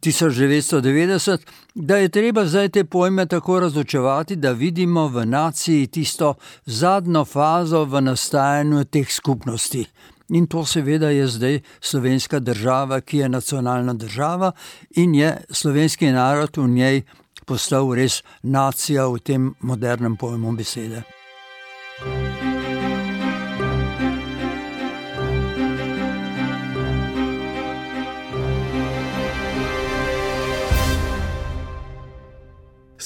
1990, 0.04 1.38
da 1.75 1.96
je 1.96 2.08
treba 2.08 2.44
zdaj 2.46 2.68
te 2.68 2.84
pojme 2.84 3.26
tako 3.26 3.61
razočevati, 3.61 4.37
da 4.37 4.52
vidimo 4.52 5.08
v 5.08 5.26
naciji 5.26 5.87
tisto 5.87 6.34
zadnjo 6.66 7.25
fazo 7.25 7.84
v 7.84 8.00
nastajanju 8.00 8.84
teh 8.84 9.12
skupnosti. 9.12 9.87
In 10.28 10.46
to 10.46 10.64
seveda 10.64 11.11
je 11.11 11.26
zdaj 11.26 11.61
slovenska 11.80 12.38
država, 12.38 13.00
ki 13.00 13.18
je 13.18 13.28
nacionalna 13.28 13.94
država 13.94 14.52
in 14.96 15.14
je 15.14 15.37
slovenski 15.50 16.06
narod 16.06 16.56
v 16.56 16.68
njej 16.68 17.02
postal 17.46 17.94
res 17.94 18.23
nacija 18.42 19.06
v 19.06 19.18
tem 19.18 19.54
modernem 19.61 20.16
pojmu 20.16 20.56
besede. 20.56 21.24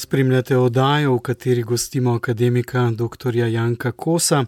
Spremljate 0.09 0.57
oddajo, 0.57 1.15
v 1.15 1.21
kateri 1.21 1.63
gostimo 1.63 2.15
akademika 2.17 2.87
dr. 2.97 3.35
Janka 3.37 3.91
Kosa, 3.93 4.45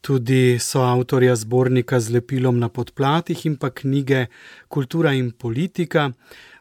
tudi 0.00 0.58
soavtorja 0.58 1.36
zbornika 1.36 2.00
z 2.00 2.16
lepilom 2.16 2.58
na 2.58 2.68
podplatih 2.68 3.44
in 3.46 3.54
pa 3.56 3.70
knjige 3.70 4.24
Kultura 4.68 5.12
in 5.14 5.30
politika 5.30 6.10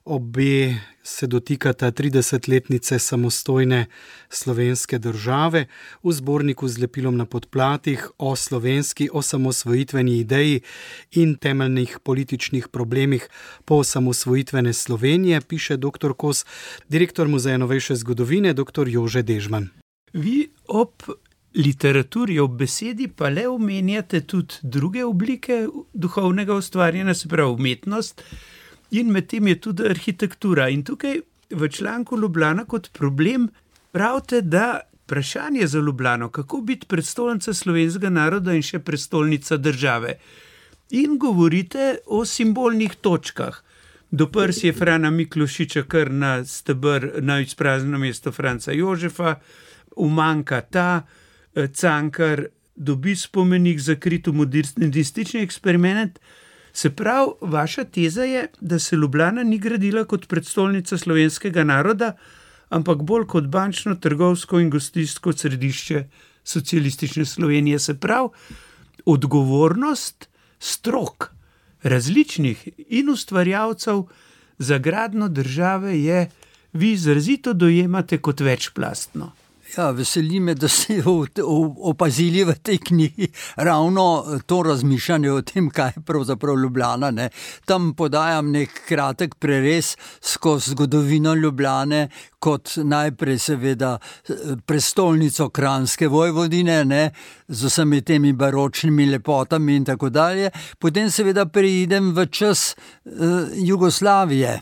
obe 0.06 0.76
se 1.10 1.28
dotikata 1.28 1.92
30-letnice 1.92 3.00
samostojne 3.00 3.86
slovenske 4.30 5.00
države 5.00 5.66
v 6.04 6.12
zborniku 6.12 6.68
z 6.68 6.78
lepilom 6.80 7.18
na 7.18 7.26
podplatih 7.26 8.10
o 8.18 8.36
slovenski 8.36 9.10
osamosvojitveni 9.14 10.18
ideji 10.20 10.62
in 11.12 11.36
temeljnih 11.36 11.98
političnih 12.04 12.68
problemih 12.68 13.30
po 13.66 13.76
osamosvojitvene 13.76 14.74
Slovenije, 14.74 15.42
piše 15.42 15.78
dr. 15.78 16.14
Kos, 16.18 16.46
direktor 16.90 17.28
Muzeja 17.28 17.58
novejše 17.58 17.96
zgodovine, 17.96 18.54
dr. 18.54 18.88
Jože 18.88 19.22
Dežman. 19.22 19.70
Vi 20.14 20.50
ob 20.68 20.94
literaturi, 21.56 22.40
ob 22.40 22.52
besedi 22.58 23.08
pa 23.08 23.30
le 23.30 23.48
omenjate 23.48 24.22
tudi 24.22 24.54
druge 24.62 25.06
oblike 25.06 25.68
duhovnega 25.94 26.56
ustvarjanja, 26.56 27.14
se 27.14 27.28
pravi 27.28 27.54
umetnost 27.54 28.24
in 28.92 29.12
med 29.12 29.28
tem 29.28 29.48
je 29.48 29.62
tudi 29.62 29.88
arhitektura. 29.90 30.70
In 30.70 30.84
tukaj 30.84 31.22
v 31.50 31.70
članku 31.70 32.18
Ljubljana 32.18 32.66
kot 32.66 32.92
problem 32.94 33.50
pravite, 33.92 34.42
da 34.42 34.80
vprašanje 35.04 35.68
za 35.68 35.80
Ljubljano, 35.80 36.30
kako 36.30 36.62
biti 36.62 36.88
prestolnica 36.88 37.54
slovenskega 37.54 38.10
naroda 38.10 38.54
in 38.54 38.62
še 38.62 38.80
prestolnica 38.80 39.58
države. 39.58 40.20
In 40.90 41.18
govorite 41.18 41.98
o 42.06 42.26
simbolnih 42.26 42.96
točkah. 43.02 43.64
Doprs 44.12 44.64
je 44.64 44.74
Frana 44.74 45.10
Miklošiča 45.10 45.84
kar 45.88 46.12
na 46.12 46.46
stebr, 46.46 47.22
na 47.22 47.40
izpraznjeno 47.40 47.98
mesto 47.98 48.32
Franca 48.32 48.72
Jožefa, 48.72 49.36
umanka 49.96 50.62
ta, 50.62 51.06
eh, 51.56 51.68
cankar 51.68 52.46
dobi 52.76 53.16
spomenik 53.16 53.80
za 53.80 53.96
krito 53.96 54.32
modernistični 54.32 55.42
eksperiment. 55.42 56.20
Se 56.74 56.90
pravi, 56.90 57.32
vaša 57.42 57.84
teza 57.84 58.24
je, 58.24 58.48
da 58.62 58.80
se 58.80 58.96
Ljubljana 58.96 59.44
ni 59.44 59.58
gradila 59.58 60.04
kot 60.06 60.28
predstolnica 60.28 60.98
slovenskega 60.98 61.64
naroda, 61.64 62.14
ampak 62.70 63.02
bolj 63.04 63.26
kot 63.28 63.48
bančno, 63.48 63.96
trgovsko 63.96 64.60
in 64.60 64.70
gostijsko 64.70 65.34
središče 65.34 66.04
socialistične 66.44 67.26
Slovenije. 67.26 67.80
Se 67.80 68.00
pravi, 68.00 68.30
odgovornost 69.06 70.30
strok 70.60 71.32
različnih 71.84 72.68
in 72.88 73.10
ustvarjalcev 73.10 74.04
za 74.58 74.78
gradno 74.78 75.30
države 75.30 76.04
je, 76.04 76.30
vi 76.74 76.92
izrazito 76.92 77.54
dojemate 77.54 78.18
kot 78.18 78.40
večplastno. 78.40 79.32
Ja, 79.78 79.92
veseli 79.92 80.40
me, 80.40 80.56
da 80.56 80.68
ste 80.68 81.04
opazili 81.06 82.42
v 82.44 82.56
tej 82.64 82.78
knjigi 82.78 83.28
ravno 83.56 84.26
to 84.46 84.64
razmišljanje 84.64 85.32
o 85.32 85.42
tem, 85.42 85.70
kaj 85.70 85.92
je 85.96 86.02
pravzaprav 86.06 86.58
Ljubljana. 86.58 87.12
Ne. 87.12 87.30
Tam 87.66 87.94
podajam 87.94 88.52
nek 88.52 88.70
kratek 88.88 89.36
prerez 89.36 89.96
skozi 90.22 90.72
zgodovino 90.72 91.34
Ljubljane, 91.34 92.10
kot 92.40 92.72
najprej, 92.84 93.38
seveda, 93.40 93.98
prestolnico 94.66 95.50
Kranske 95.50 96.08
vojvodine, 96.08 96.86
ne, 96.86 97.12
z 97.48 97.70
vsemi 97.70 98.02
temi 98.02 98.34
baročnimi 98.34 99.06
lepotami 99.06 99.76
in 99.76 99.86
tako 99.86 100.10
dalje. 100.10 100.50
Potem, 100.80 101.12
seveda, 101.12 101.46
preidem 101.46 102.10
v 102.16 102.26
čas 102.26 102.74
uh, 102.74 103.54
Jugoslavije 103.54 104.62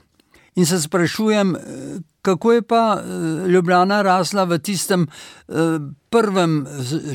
in 0.56 0.66
se 0.66 0.82
sprašujem, 0.82 1.56
kako 2.28 2.52
je 2.54 2.62
pa 2.62 3.00
eh, 3.00 3.48
Ljubljana 3.48 4.02
rasla 4.02 4.44
v 4.44 4.58
tistem 4.60 5.08
eh, 5.08 5.54
prvem 6.10 6.66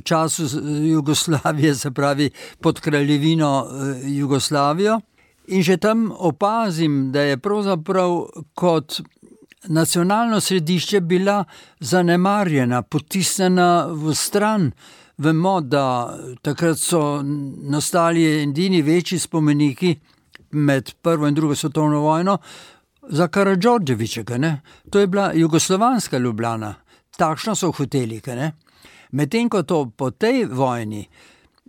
času 0.05 0.43
Jugoslavije, 0.89 1.75
se 1.75 1.91
pravi 1.91 2.31
pod 2.61 2.81
kraljevino 2.81 3.67
eh, 3.67 4.01
Jugoslavijo. 4.09 5.01
In 5.47 5.63
že 5.63 5.77
tam 5.77 6.13
opazim, 6.19 7.13
da 7.13 7.21
je 7.21 7.37
pravzaprav 7.37 8.23
kot 8.55 9.01
nacionalno 9.69 10.41
središče 10.41 11.01
bila 11.01 11.45
zanemarjena, 11.81 12.83
potisnjena 12.83 13.87
v 13.91 14.15
stran. 14.15 14.71
Vemo, 15.19 15.61
da 15.61 16.17
takrat 16.43 16.79
so 16.79 17.23
nastali 17.69 18.25
edini 18.43 18.83
večji 18.83 19.19
spomeniki 19.19 19.97
med 20.51 20.95
prvo 21.03 21.29
in 21.29 21.35
drugo 21.35 21.55
svetovno 21.55 22.01
vojno, 22.01 22.39
za 23.09 23.29
Karadžordževiča, 23.29 24.23
to 24.91 24.99
je 24.99 25.07
bila 25.07 25.33
jugoslovanska 25.35 26.19
Ljubljana, 26.19 26.75
takšno 27.17 27.55
so 27.55 27.73
hoteli. 27.73 28.21
Medtem 29.13 29.49
ko 29.49 29.63
to 29.63 29.91
po 29.97 30.11
tej 30.11 30.45
vojni, 30.45 31.09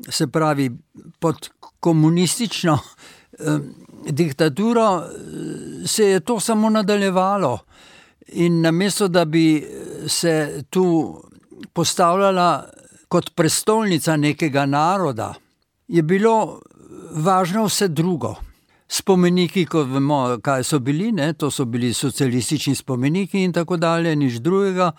se 0.10 0.28
pravi 0.28 0.72
pod 1.20 1.50
komunistično 1.80 2.80
eh, 3.40 3.60
diktaturo, 4.10 5.04
eh, 5.04 5.88
se 5.88 6.06
je 6.06 6.20
to 6.20 6.40
samo 6.40 6.70
nadaljevalo. 6.70 7.60
In 8.28 8.62
namesto 8.62 9.08
da 9.08 9.26
bi 9.26 9.68
se 10.08 10.64
tu 10.70 11.18
postavljala 11.74 12.70
kot 13.08 13.36
prestolnica 13.36 14.18
nekega 14.18 14.66
naroda, 14.66 15.34
je 15.88 16.02
bilo 16.02 16.62
važno 17.12 17.66
vse 17.66 17.88
drugo. 17.88 18.36
Spomeniki, 18.88 19.66
kot 19.66 19.88
vemo, 19.90 20.38
kaj 20.44 20.64
so 20.64 20.80
bili, 20.80 21.12
ne? 21.12 21.34
to 21.34 21.52
so 21.52 21.66
bili 21.66 21.94
socialistični 21.94 22.76
spomeniki 22.76 23.44
in 23.44 23.54
tako 23.54 23.78
dalje, 23.78 24.16
nič 24.16 24.40
drugega. 24.44 24.92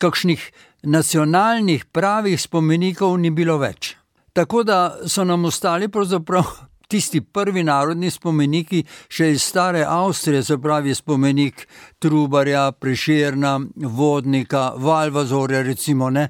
Kakšnih 0.00 0.40
nacionalnih, 0.82 1.84
pravih 1.92 2.40
spomenikov 2.40 3.18
ni 3.20 3.30
bilo 3.30 3.58
več. 3.58 3.96
Tako 4.36 4.62
da 4.62 4.98
so 5.08 5.24
nam 5.24 5.44
ostali 5.44 5.88
pravzaprav 5.88 6.44
tisti 6.90 7.20
prvi 7.20 7.64
narodni 7.64 8.10
spomeniki, 8.10 8.84
še 9.08 9.30
iz 9.32 9.42
stare 9.42 9.84
Avstrije, 9.88 10.42
se 10.42 10.58
pravi 10.58 10.94
spomenik 10.94 11.66
Trubarja, 11.98 12.70
Preširna, 12.72 13.58
Vodnika, 13.76 14.72
Valvazorja, 14.76 15.62
recimo 15.62 16.10
ne. 16.10 16.28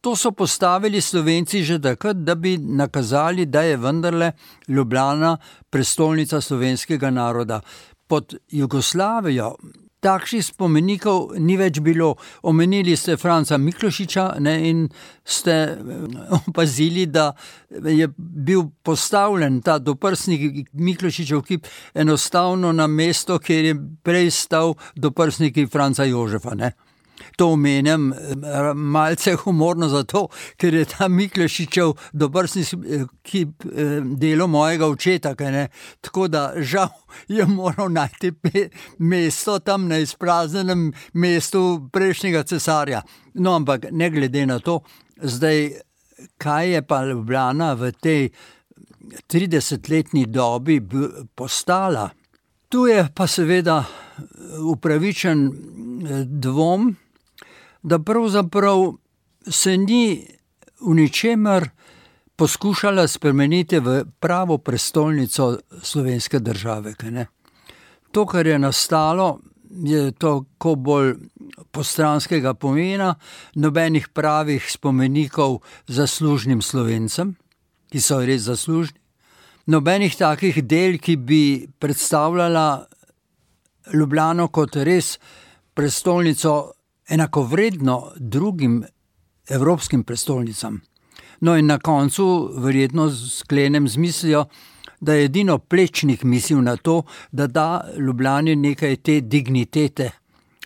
To 0.00 0.16
so 0.16 0.32
postavili 0.32 1.00
Slovenci 1.00 1.64
že 1.64 1.78
takrat, 1.78 2.16
da 2.16 2.34
bi 2.34 2.56
nakazali, 2.58 3.46
da 3.46 3.62
je 3.62 3.76
vendarle 3.76 4.32
Ljubljana 4.68 5.36
prestolnica 5.70 6.40
slovenskega 6.40 7.10
naroda. 7.10 7.60
Pod 8.06 8.34
Jugoslavijo 8.48 9.56
takšnih 10.00 10.44
spomenikov 10.44 11.34
ni 11.38 11.56
več 11.60 11.80
bilo. 11.84 12.14
Omenili 12.42 12.96
ste 12.96 13.18
Franca 13.20 13.58
Miklošiča 13.58 14.26
ne, 14.40 14.54
in 14.70 14.86
ste 15.24 15.52
eh, 15.52 15.76
opazili, 16.48 17.06
da 17.06 17.32
je 17.70 18.08
bil 18.16 18.70
postavljen 18.82 19.60
ta 19.62 19.78
doprsnik 19.78 20.70
Miklošičev 20.72 21.42
kip 21.42 21.66
enostavno 21.94 22.72
na 22.72 22.86
mesto, 22.86 23.38
kjer 23.38 23.64
je 23.64 23.80
prej 24.02 24.30
stal 24.30 24.74
doprsnik 24.96 25.60
Franca 25.70 26.04
Jožefa. 26.04 26.54
Ne. 26.54 26.72
To 27.40 27.46
omenjam 27.54 28.10
eh, 28.12 28.16
malce 28.74 29.32
humorno 29.44 29.88
zato, 29.88 30.26
ker 30.60 30.74
je 30.76 30.84
ta 30.84 31.08
Miklošičev 31.08 31.94
dobrstni 32.12 32.64
kip 33.24 33.64
eh, 33.64 34.02
delo 34.04 34.46
mojega 34.46 34.86
očeta. 34.86 35.32
Tako 36.00 36.28
da 36.28 36.52
žal 36.56 36.92
je 37.28 37.46
moral 37.46 37.88
najti 37.92 38.32
mesto 38.98 39.58
tam 39.58 39.88
na 39.88 39.98
izpraznjenem 39.98 40.92
mestu 41.12 41.88
prejšnjega 41.92 42.42
cesarja. 42.42 43.02
No, 43.34 43.54
ampak 43.56 43.86
ne 43.90 44.10
glede 44.10 44.46
na 44.46 44.58
to, 44.58 44.80
zdaj, 45.16 45.70
kaj 46.38 46.72
je 46.74 46.86
pa 46.86 47.04
Ljubljana 47.04 47.72
v 47.72 47.92
tej 47.92 48.30
30-letni 49.32 50.26
dobi 50.26 50.80
postala. 51.34 52.10
Tu 52.68 52.86
je 52.86 53.08
pa 53.14 53.26
seveda 53.26 53.84
upravičen 54.60 55.46
eh, 55.48 56.24
dvom, 56.26 56.96
da 57.82 57.98
pravzaprav 57.98 58.92
se 59.48 59.76
ni 59.76 60.26
v 60.80 60.94
ničemer 60.94 61.68
poskušala 62.36 63.08
spremeniti 63.08 63.78
v 63.78 64.04
pravo 64.20 64.58
prestolnico 64.58 65.58
slovenske 65.82 66.38
države. 66.38 66.94
To, 68.12 68.26
kar 68.26 68.46
je 68.46 68.58
nastalo, 68.58 69.38
je 69.70 70.12
tako 70.12 70.74
bolj 70.74 71.14
postranskega 71.70 72.54
pomena, 72.54 73.14
nobenih 73.54 74.08
pravih 74.08 74.72
spomenikov 74.72 75.60
zaslužnim 75.86 76.62
slovencem, 76.62 77.36
ki 77.92 78.00
so 78.00 78.18
res 78.24 78.48
zaslužni, 78.48 78.98
nobenih 79.66 80.16
takih 80.16 80.62
del, 80.64 80.98
ki 80.98 81.16
bi 81.16 81.42
predstavljala 81.78 82.86
Ljubljano 83.94 84.48
kot 84.48 84.76
res 84.76 85.18
prestolnico 85.74 86.72
enakovredno 87.10 88.12
drugim 88.16 88.84
evropskim 89.48 90.04
prestolnicam. 90.04 90.80
No, 91.40 91.56
in 91.56 91.66
na 91.66 91.78
koncu, 91.78 92.50
verjetno 92.56 93.10
sklenem 93.10 93.88
z 93.88 93.96
mislijo, 93.96 94.44
da 95.00 95.14
je 95.14 95.24
edino 95.24 95.58
plečnik 95.58 96.22
mislil 96.24 96.62
na 96.62 96.76
to, 96.76 97.02
da 97.32 97.46
da 97.46 97.84
Ljubljani 97.96 98.56
nekaj 98.56 98.96
te 98.96 99.20
dignitete, 99.20 100.10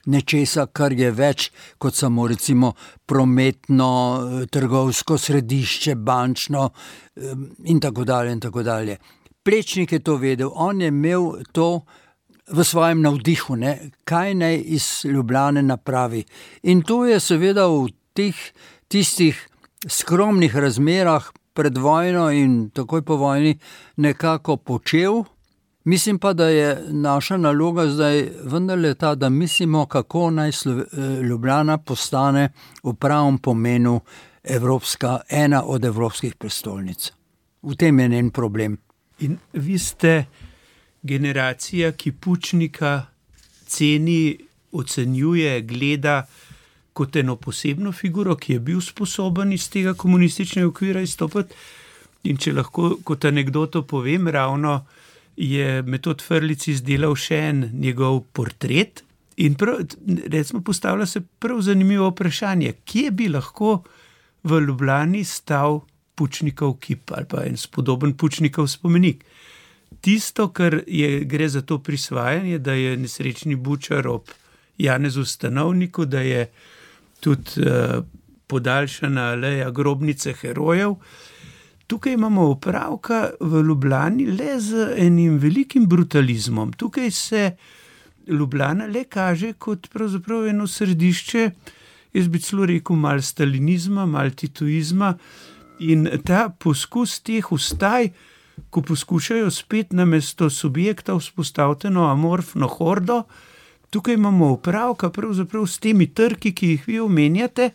nečesa, 0.07 0.67
kar 0.67 0.93
je 0.93 1.11
več 1.11 1.51
kot 1.79 1.95
samo 1.95 2.27
recimo 2.29 2.73
prometno, 3.07 3.91
trgovsko 4.51 5.19
središče, 5.19 5.95
bančno 5.95 6.71
in 7.65 7.81
tako 7.81 8.05
dalje. 8.05 8.33
In 8.33 8.41
tako 8.41 8.63
dalje. 8.63 8.99
Plečnik 9.45 9.93
je 9.93 9.99
to 10.01 10.17
vedel, 10.17 10.51
on 10.55 10.81
je 10.81 10.89
imel 10.89 11.33
to 11.53 11.85
v 12.49 12.65
svojem 12.65 13.01
navdihu, 13.03 13.57
ne, 13.57 13.91
kaj 14.05 14.35
naj 14.35 14.63
iz 14.67 15.05
Ljubljana 15.05 15.63
napravi. 15.63 16.25
In 16.63 16.83
to 16.83 17.05
je 17.07 17.21
seveda 17.21 17.67
v 17.67 17.89
teh 18.13 18.37
tistih 18.89 19.39
skromnih 19.89 20.57
razmerah 20.57 21.31
pred 21.55 21.79
vojno 21.79 22.31
in 22.31 22.71
takoj 22.71 23.03
po 23.03 23.17
vojni 23.17 23.59
nekako 23.97 24.57
počel. 24.57 25.25
Mislim 25.85 26.19
pa, 26.19 26.33
da 26.33 26.49
je 26.49 26.85
naša 26.89 27.37
naloga 27.37 27.87
zdaj 27.89 28.31
vendarle 28.45 28.95
ta, 28.95 29.15
da 29.15 29.29
mislimo, 29.29 29.87
kako 29.87 30.31
naj 30.31 30.51
Ljubljana 31.23 31.79
postane 31.79 32.49
v 32.83 32.95
pravem 32.95 33.39
pomenu 33.39 34.01
Evropska, 34.45 35.21
ena 35.29 35.65
od 35.65 35.85
evropskih 35.85 36.35
prestolnic. 36.35 37.13
V 37.63 37.77
tem 37.77 38.01
je 38.01 38.09
njen 38.09 38.31
problem. 38.31 38.79
In 39.19 39.39
vi 39.53 39.79
ste 39.79 40.25
generacija, 41.05 41.93
ki 41.93 42.13
pučnika 42.13 43.07
ceni, 43.67 44.39
ocenjuje, 44.73 45.61
gleda 45.63 46.25
kot 46.93 47.17
eno 47.17 47.37
posebno 47.37 47.93
figuro, 47.93 48.37
ki 48.37 48.53
je 48.53 48.61
bil 48.61 48.81
sposoben 48.81 49.53
iz 49.53 49.69
tega 49.71 49.95
komunističnega 49.95 50.69
okvira 50.69 51.03
izstopiti. 51.05 51.55
In 52.25 52.39
če 52.41 52.55
lahko 52.57 52.95
kot 53.05 53.25
anegdoto 53.29 53.83
povem, 53.87 54.29
ravno 54.33 54.85
je 55.37 55.83
metod 55.83 56.23
Frlic 56.23 56.69
izdelal 56.71 57.17
še 57.19 57.41
en 57.51 57.65
njegov 57.75 58.23
portret. 58.33 59.03
In 59.45 59.59
prav, 59.59 59.83
recimo, 60.31 60.63
postavlja 60.63 61.07
se 61.11 61.21
prav 61.39 61.61
zanimivo 61.67 62.09
vprašanje, 62.13 62.73
kje 62.87 63.11
bi 63.11 63.29
lahko 63.29 63.83
v 64.47 64.61
Ljubljani 64.63 65.25
stal 65.25 65.83
pučnikov 66.15 66.77
kip 66.79 67.11
ali 67.13 67.27
pa 67.27 67.43
en 67.45 67.57
spodoben 67.59 68.15
pučnikov 68.15 68.69
spomenik 68.71 69.25
tisto, 70.01 70.49
kar 70.53 70.81
je, 70.87 71.25
gre 71.25 71.49
za 71.49 71.63
to 71.63 71.79
prisvajanje, 71.79 72.59
da 72.59 72.73
je 72.73 72.97
nesrečni 72.97 73.57
Bučar 73.57 74.09
ob 74.09 74.31
Janezu 74.79 75.25
Stanovniku, 75.25 76.05
da 76.05 76.21
je 76.21 76.51
tudi 77.21 77.51
uh, 77.61 78.05
podaljšana 78.47 79.31
aleja 79.33 79.71
grobnice 79.71 80.33
herojev. 80.33 80.95
Tukaj 81.87 82.13
imamo 82.13 82.49
opravka 82.51 83.31
v 83.41 83.63
Ljubljani 83.63 84.27
le 84.27 84.61
z 84.61 84.89
enim 84.97 85.39
velikim 85.39 85.87
brutalizmom. 85.87 86.73
Tukaj 86.73 87.11
se 87.11 87.57
Ljubljana 88.27 88.87
le 88.87 89.05
kaže 89.05 89.53
kot 89.53 89.89
pravzaprav 89.93 90.47
eno 90.49 90.67
središče, 90.67 91.51
jaz 92.13 92.29
bi 92.29 92.41
celo 92.41 92.67
rekel, 92.67 92.97
malo 92.97 93.23
stalinizma, 93.23 94.07
malo 94.07 94.31
tituizma 94.31 95.15
in 95.81 96.09
ta 96.25 96.49
poskus 96.49 97.19
teh 97.21 97.53
ustaj 97.53 98.09
ko 98.71 98.83
poskušajo 98.83 99.51
spet 99.51 99.93
na 99.93 100.05
mesto 100.05 100.51
subjekta 100.51 101.15
vzpostaviti 101.15 101.87
eno 101.87 102.07
amorfno 102.11 102.69
hordo, 102.69 103.23
tukaj 103.91 104.15
imamo 104.15 104.53
upravka 104.53 105.11
pravzaprav 105.11 105.67
s 105.67 105.79
temi 105.79 106.07
trki, 106.07 106.55
ki 106.55 106.69
jih 106.69 106.87
vi 106.87 107.01
omenjate. 107.01 107.71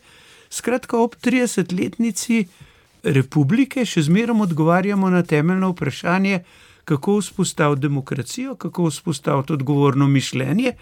Skratka, 0.50 0.98
ob 0.98 1.14
30-letnici 1.22 2.44
republike 3.02 3.84
še 3.86 4.02
zmeraj 4.02 4.42
odgovarjamo 4.48 5.10
na 5.10 5.22
temeljno 5.22 5.70
vprašanje, 5.70 6.42
kako 6.84 7.18
vzpostaviti 7.18 7.80
demokracijo, 7.80 8.54
kako 8.54 8.88
vzpostaviti 8.90 9.52
odgovorno 9.52 10.08
mišljenje 10.08 10.72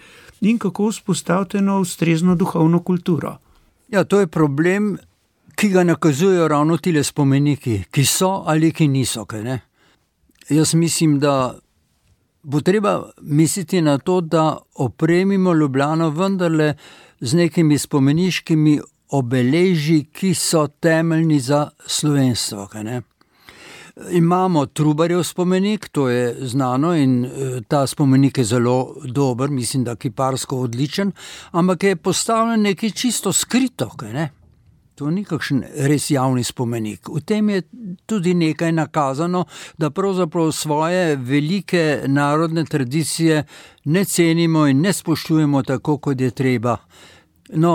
in 0.41 0.59
kako 0.59 0.89
vzpostaviti 0.89 1.59
eno 1.59 1.81
ustrezno 1.81 2.35
duhovno 2.35 2.83
kulturo. 2.83 3.37
Ja, 3.89 4.05
to 4.05 4.21
je 4.21 4.27
problem, 4.27 4.99
ki 5.55 5.69
ga 5.69 5.85
nakazujejo 5.85 6.49
ravno 6.49 6.77
ti 6.77 6.93
le 6.93 7.03
spomeniki, 7.05 7.83
ki 7.91 8.05
so 8.05 8.43
ali 8.47 8.73
ki 8.73 8.89
niso. 8.89 9.25
Kaj, 9.25 9.59
Jaz 10.49 10.75
mislim, 10.75 11.21
da 11.21 11.59
bo 12.43 12.61
treba 12.61 13.11
misliti 13.21 13.81
na 13.81 13.99
to, 13.99 14.21
da 14.21 14.57
opremimo 14.75 15.55
Ljubljano 15.55 16.11
vendarle 16.11 16.75
z 17.21 17.37
nekimi 17.37 17.79
spomeniškimi 17.79 18.81
obeleži, 19.09 20.05
ki 20.13 20.35
so 20.35 20.67
temeljni 20.67 21.41
za 21.41 21.69
slovenstvo. 21.87 22.69
Imamo 24.11 24.67
Trubarjev 24.67 25.23
spomenik, 25.23 25.89
to 25.89 26.09
je 26.09 26.37
znano 26.41 26.95
in 26.97 27.25
eh, 27.25 27.31
ta 27.69 27.87
spomenik 27.87 28.39
je 28.39 28.45
zelo 28.45 28.95
dober, 29.05 29.51
mislim, 29.51 29.85
da 29.85 29.97
kiparsko 29.97 30.61
odličen, 30.61 31.13
ampak 31.51 31.83
je 31.83 31.97
postavljen 31.97 32.63
nekaj 32.63 32.91
čisto 32.91 33.33
skrito. 33.33 33.89
Kaj, 33.89 34.29
To 34.99 35.11
ni 35.15 35.23
kakšen 35.25 35.63
res 35.87 36.09
javni 36.11 36.43
spomenik. 36.45 37.07
V 37.07 37.21
tem 37.23 37.51
je 37.53 37.63
tudi 38.07 38.33
nekaj 38.35 38.73
nakazano, 38.75 39.45
da 39.79 39.91
pravzaprav 39.95 40.51
svoje 40.53 41.17
velike 41.17 42.03
narodne 42.07 42.65
tradicije 42.65 43.45
ne 43.85 44.05
cenimo 44.05 44.67
in 44.67 44.81
ne 44.81 44.93
spoštujemo 44.93 45.63
tako, 45.63 45.99
kot 45.99 46.21
je 46.21 46.31
treba. 46.31 46.77
No, 47.55 47.73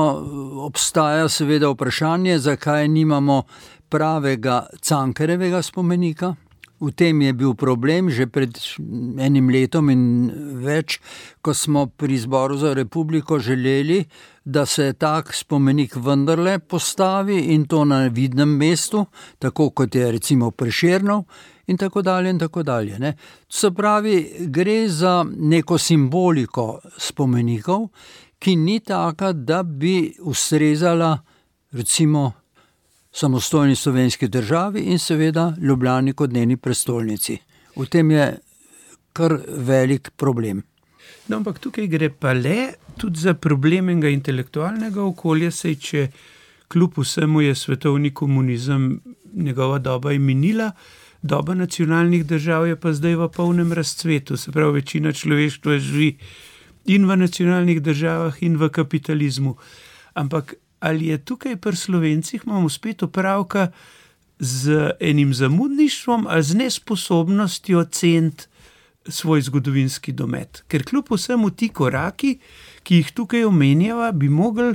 obstaja 0.68 1.30
seveda 1.30 1.70
vprašanje, 1.72 2.40
zakaj 2.40 2.88
nimamo 2.88 3.44
pravega 3.90 4.66
cankarevega 4.82 5.62
spomenika. 5.62 6.36
V 6.84 6.92
tem 6.92 7.22
je 7.22 7.32
bil 7.32 7.54
problem 7.56 8.10
že 8.12 8.28
pred 8.28 8.52
enim 9.24 9.48
letom 9.48 9.88
in 9.88 10.04
več, 10.60 11.00
ko 11.40 11.56
smo 11.56 11.88
pri 11.88 12.18
Zboru 12.20 12.58
za 12.60 12.74
republiko 12.76 13.40
želeli, 13.40 14.04
da 14.44 14.66
se 14.66 14.92
tak 15.00 15.32
spomenik 15.32 15.96
vendarle 15.96 16.60
postavi 16.60 17.56
in 17.56 17.64
to 17.72 17.86
na 17.86 18.08
vidnem 18.12 18.58
mestu, 18.60 19.06
tako 19.40 19.70
kot 19.72 19.96
je 19.96 20.12
recimo 20.12 20.52
Preširnov. 20.52 21.24
In 21.68 21.78
tako 21.80 22.02
dalje, 22.04 22.30
in 22.30 22.40
tako 22.40 22.64
dalje. 22.64 23.00
Ne. 23.00 23.14
Se 23.48 23.72
pravi, 23.72 24.48
gre 24.52 24.90
za 24.90 25.24
neko 25.24 25.78
simboliko 25.78 26.82
spomenikov, 27.00 27.88
ki 28.40 28.56
ni 28.60 28.82
taka, 28.84 29.32
da 29.32 29.64
bi 29.64 30.12
ustrezala, 30.20 31.16
recimo, 31.72 32.43
samostojni 33.14 33.76
slovenski 33.76 34.28
državi 34.28 34.80
in 34.80 35.00
seveda 35.00 35.54
Ljubljani 35.62 36.14
kot 36.14 36.32
njeni 36.32 36.58
prestolnici. 36.58 37.38
V 37.76 37.86
tem 37.86 38.12
je 38.12 38.38
kar 39.14 39.38
velik 39.48 40.10
problem. 40.18 40.64
No, 41.28 41.38
ampak 41.38 41.60
tukaj 41.60 41.88
gre 41.88 42.10
pa 42.10 42.34
le 42.34 42.74
tudi 42.98 43.20
za 43.20 43.34
problem 43.34 43.90
enega 43.90 44.10
intelektualnega 44.10 45.04
okolja, 45.04 45.52
sej 45.52 45.76
če 45.76 46.08
kljub 46.74 46.98
vsemu 46.98 47.42
je 47.42 47.56
svetovni 47.56 48.14
komunizem, 48.14 49.00
njegova 49.34 49.80
doba 49.80 50.12
je 50.12 50.20
minila, 50.20 50.72
doba 51.22 51.54
nacionalnih 51.54 52.26
držav 52.26 52.68
je 52.68 52.76
pa 52.76 52.94
zdaj 52.94 53.16
v 53.16 53.30
polnem 53.36 53.74
razcvetu, 53.74 54.38
se 54.38 54.52
pravi, 54.52 54.82
večina 54.82 55.14
človeštva 55.14 55.78
živi 55.80 56.18
in 56.86 57.06
v 57.08 57.16
nacionalnih 57.18 57.82
državah, 57.82 58.42
in 58.44 58.58
v 58.58 58.70
kapitalizmu. 58.70 59.56
Ampak 60.14 60.56
ali 60.84 61.08
je 61.08 61.18
tukaj 61.18 61.56
pri 61.56 61.76
slovencih, 61.76 62.42
imamo 62.46 62.70
spet 62.70 63.04
opravka 63.04 63.72
z 64.40 64.92
enim 65.00 65.34
zamudništvom 65.34 66.28
ali 66.30 66.44
z 66.44 66.56
nesposobnostjo 66.56 67.84
ceniti 67.84 68.46
svoj 69.08 69.42
zgodovinski 69.42 70.12
domet. 70.12 70.64
Ker 70.68 70.84
kljub 70.84 71.12
vsemu 71.12 71.50
ti 71.50 71.70
koraki, 71.70 72.38
ki 72.84 72.96
jih 72.96 73.12
tukaj 73.12 73.46
omenjava, 73.46 74.12
bi 74.12 74.30
mogli 74.30 74.74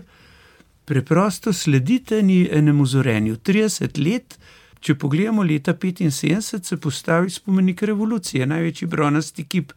preprosto 0.85 1.53
slediti 1.53 2.15
enemu 2.53 2.87
zorenju. 2.87 3.37
30 3.37 4.01
let, 4.05 4.39
če 4.81 4.95
pogledamo 4.95 5.43
leta 5.43 5.75
75, 5.75 6.63
se 6.65 6.77
postavi 6.77 7.31
spomenik 7.31 7.83
revolucije, 7.83 8.47
največji 8.47 8.89
bronasti 8.89 9.45
kip 9.45 9.73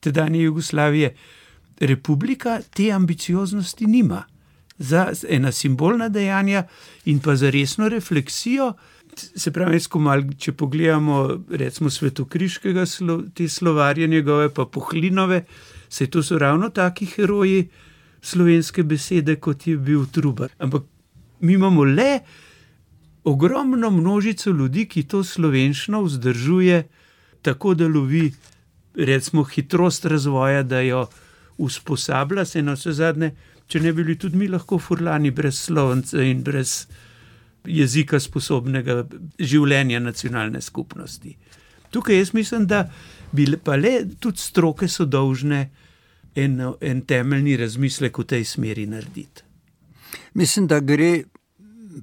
tedanje 0.00 0.42
Jugoslavije. 0.42 1.14
Republika 1.80 2.60
te 2.74 2.90
ambicioznosti 2.92 3.86
nima. 3.86 4.24
Za 4.78 5.12
ena 5.28 5.52
simbolna 5.52 6.08
dejanja 6.08 6.66
in 7.04 7.20
pa 7.20 7.36
za 7.36 7.50
resno 7.50 7.88
refleksijo, 7.88 8.74
se 9.16 9.50
pravi, 9.52 9.80
mal, 10.04 10.22
če 10.38 10.52
pogledamo, 10.52 11.22
recimo, 11.48 11.90
svetokriškega, 11.90 12.86
slo, 12.86 13.22
te 13.34 13.48
slovarje 13.48 14.08
njegove, 14.08 14.50
pa 14.54 14.66
pohlinove, 14.66 15.44
se 15.88 16.06
to 16.06 16.22
so 16.22 16.38
ravno 16.38 16.68
taki 16.70 17.06
heroji 17.06 17.68
slovenske 18.22 18.82
besede, 18.82 19.36
kot 19.40 19.66
je 19.66 19.76
bil 19.76 20.06
Trubar. 20.12 20.52
Ampak 20.58 20.82
mi 21.40 21.52
imamo 21.52 21.84
le 21.84 22.20
ogromno 23.24 23.90
množico 23.90 24.50
ljudi, 24.50 24.86
ki 24.88 25.02
to 25.02 25.24
slovenščino 25.24 26.02
vzdržuje 26.02 26.82
tako, 27.42 27.74
da 27.74 27.88
lovi, 27.88 28.32
recimo, 28.94 29.44
hitrost 29.44 30.04
razvoja, 30.04 30.62
da 30.62 30.80
jo 30.80 31.06
usposablja, 31.58 32.44
se 32.44 32.62
na 32.62 32.74
vse 32.76 32.92
zadnje, 32.92 33.32
če 33.66 33.80
ne 33.82 33.92
bi 33.92 34.04
bili 34.04 34.18
tudi 34.18 34.36
mi 34.36 34.48
lahko 34.48 34.78
furlani 34.78 35.30
brez 35.30 35.58
slovence 35.58 36.22
in 36.22 36.42
brez 36.46 36.86
jezika 37.66 38.20
sposobnega 38.22 39.02
življenja 39.38 40.00
nacionalne 40.00 40.60
skupnosti. 40.62 41.36
Tukaj 41.90 42.18
jaz 42.18 42.32
mislim, 42.34 42.66
da 42.66 42.86
bi 43.32 43.48
pa 43.64 43.76
le 43.76 43.98
tudi 44.20 44.38
stroke 44.38 44.88
so 44.88 45.04
dolžne 45.04 45.68
en, 46.36 46.60
en 46.80 47.00
temeljni 47.02 47.56
razmislek 47.56 48.18
v 48.18 48.26
tej 48.34 48.44
smeri 48.44 48.86
narediti. 48.86 49.42
Mislim, 50.34 50.66
da 50.66 50.80
gre 50.80 51.24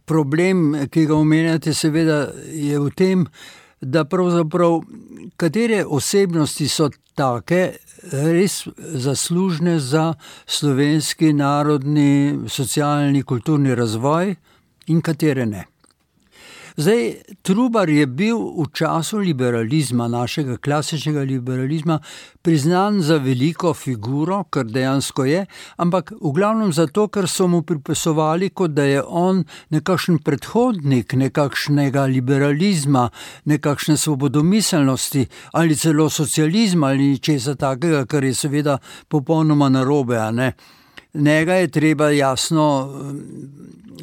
problem, 0.05 0.73
ki 0.91 1.05
ga 1.05 1.15
omenjate, 1.15 1.73
seveda 1.73 2.25
je 2.49 2.79
v 2.79 2.89
tem, 2.97 3.25
da 3.81 4.05
pravzaprav 4.09 4.81
katere 5.37 5.83
osebnosti 5.85 6.67
so 6.67 6.89
take. 7.15 7.63
Res 8.11 8.67
zaslužne 8.77 9.79
za 9.79 10.13
slovenski 10.45 11.33
narodni, 11.33 12.39
socialni, 12.49 13.23
kulturni 13.23 13.75
razvoj, 13.75 14.35
in 14.87 15.01
katere 15.01 15.45
ne. 15.45 15.72
Zdaj, 16.77 17.13
Trubar 17.41 17.89
je 17.89 18.05
bil 18.07 18.37
v 18.37 18.65
času 18.73 19.17
liberalizma, 19.21 20.07
našega 20.07 20.57
klasičnega 20.57 21.21
liberalizma, 21.21 21.99
priznan 22.41 22.97
za 23.01 23.19
veliko 23.21 23.73
figuro, 23.73 24.43
kar 24.49 24.65
dejansko 24.65 25.25
je, 25.25 25.45
ampak 25.77 26.11
v 26.17 26.31
glavnem 26.33 26.73
zato, 26.73 27.07
ker 27.13 27.29
so 27.29 27.47
mu 27.47 27.61
pripisovali, 27.61 28.49
kot 28.49 28.73
da 28.73 28.83
je 28.89 29.03
on 29.05 29.43
nekakšen 29.69 30.17
predhodnik 30.25 31.13
nekakšnega 31.13 32.07
liberalizma, 32.09 33.09
nekakšne 33.45 33.97
svobodomiselnosti 33.97 35.27
ali 35.53 35.75
celo 35.75 36.09
socializma 36.09 36.87
ali 36.87 37.19
česa 37.19 37.53
takega, 37.55 38.05
kar 38.05 38.23
je 38.23 38.33
seveda 38.33 38.79
popolnoma 39.07 39.69
narobe. 39.69 40.17
Njega 41.13 41.53
je 41.53 41.67
treba 41.67 42.09
jasno 42.09 42.89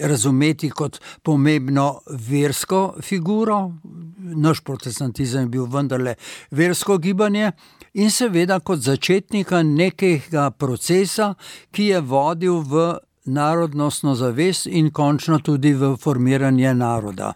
razumeti 0.01 0.71
kot 0.71 1.01
pomembno 1.23 2.01
versko 2.07 2.95
figuro, 3.03 3.73
naš 4.19 4.61
protestantizem 4.61 5.43
je 5.43 5.49
bil 5.49 5.65
vendarle 5.65 6.15
versko 6.51 6.99
gibanje, 6.99 7.53
in 7.95 8.11
seveda 8.11 8.61
kot 8.61 8.79
začetnika 8.79 9.63
nekega 9.63 10.51
procesa, 10.51 11.35
ki 11.71 11.85
je 11.85 12.01
vodil 12.01 12.61
v 12.63 12.99
narodnostno 13.25 14.15
zavest 14.15 14.67
in 14.67 14.91
končno 14.91 15.39
tudi 15.39 15.73
v 15.75 15.97
formiranje 15.97 16.75
naroda. 16.75 17.33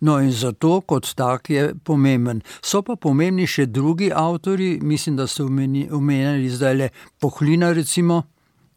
No, 0.00 0.18
in 0.20 0.32
zato 0.32 0.80
kot 0.80 1.14
tak 1.14 1.50
je 1.50 1.74
pomemben. 1.84 2.40
So 2.62 2.82
pa 2.82 2.96
pomembni 2.96 3.46
še 3.46 3.66
drugi 3.66 4.12
avtori, 4.14 4.78
mislim, 4.82 5.16
da 5.16 5.26
ste 5.26 5.42
omenjali 5.92 6.48
zdaj 6.48 6.74
le 6.74 6.88
Pohlina, 7.20 7.72
recimo 7.72 8.22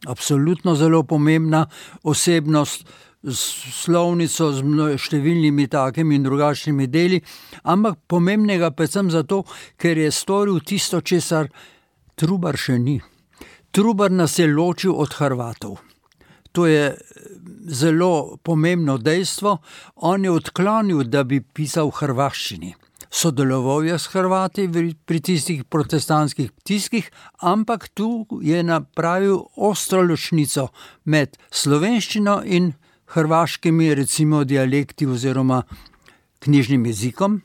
absolutno 0.06 0.74
zelo 0.74 1.02
pomembna 1.02 1.66
osebnost, 2.02 2.86
s 3.24 3.40
slovnico, 3.80 4.50
z 4.52 4.98
številnimi 5.00 5.64
takimi 5.72 6.18
in 6.18 6.26
drugačnimi 6.26 6.88
deli, 6.92 7.22
ampak 7.64 7.96
pomembnega 8.06 8.68
predvsem 8.76 9.08
zato, 9.08 9.44
ker 9.80 9.96
je 9.96 10.10
storil 10.12 10.60
tisto, 10.60 11.00
česar 11.00 11.48
Trubar 12.14 12.54
še 12.54 12.76
ni. 12.78 13.00
Trubar 13.74 14.12
nas 14.12 14.36
je 14.38 14.46
ločil 14.46 14.92
od 14.94 15.16
Hrvatov. 15.18 15.80
To 16.54 16.66
je 16.70 16.92
zelo 17.66 18.38
pomembno 18.38 19.00
dejstvo. 19.02 19.56
On 20.06 20.22
je 20.22 20.30
odklonil, 20.30 21.02
da 21.10 21.24
bi 21.26 21.40
pisal 21.42 21.90
v 21.90 21.98
hrvaščini 21.98 22.83
sodeloval 23.14 23.84
je 23.86 23.98
s 23.98 24.06
Hrvati 24.10 24.66
pri 25.06 25.20
tistih 25.20 25.64
protestantskih 25.64 26.50
tiskih, 26.66 27.10
ampak 27.38 27.88
tu 27.94 28.26
je 28.42 28.62
napravil 28.62 29.38
ostro 29.56 30.02
ločnico 30.02 30.68
med 31.04 31.38
slovenščino 31.50 32.42
in 32.44 32.72
hrvaškimi, 33.14 33.94
recimo, 33.94 34.44
dialekti 34.44 35.06
oziroma 35.06 35.62
knjižnim 36.42 36.86
jezikom. 36.86 37.42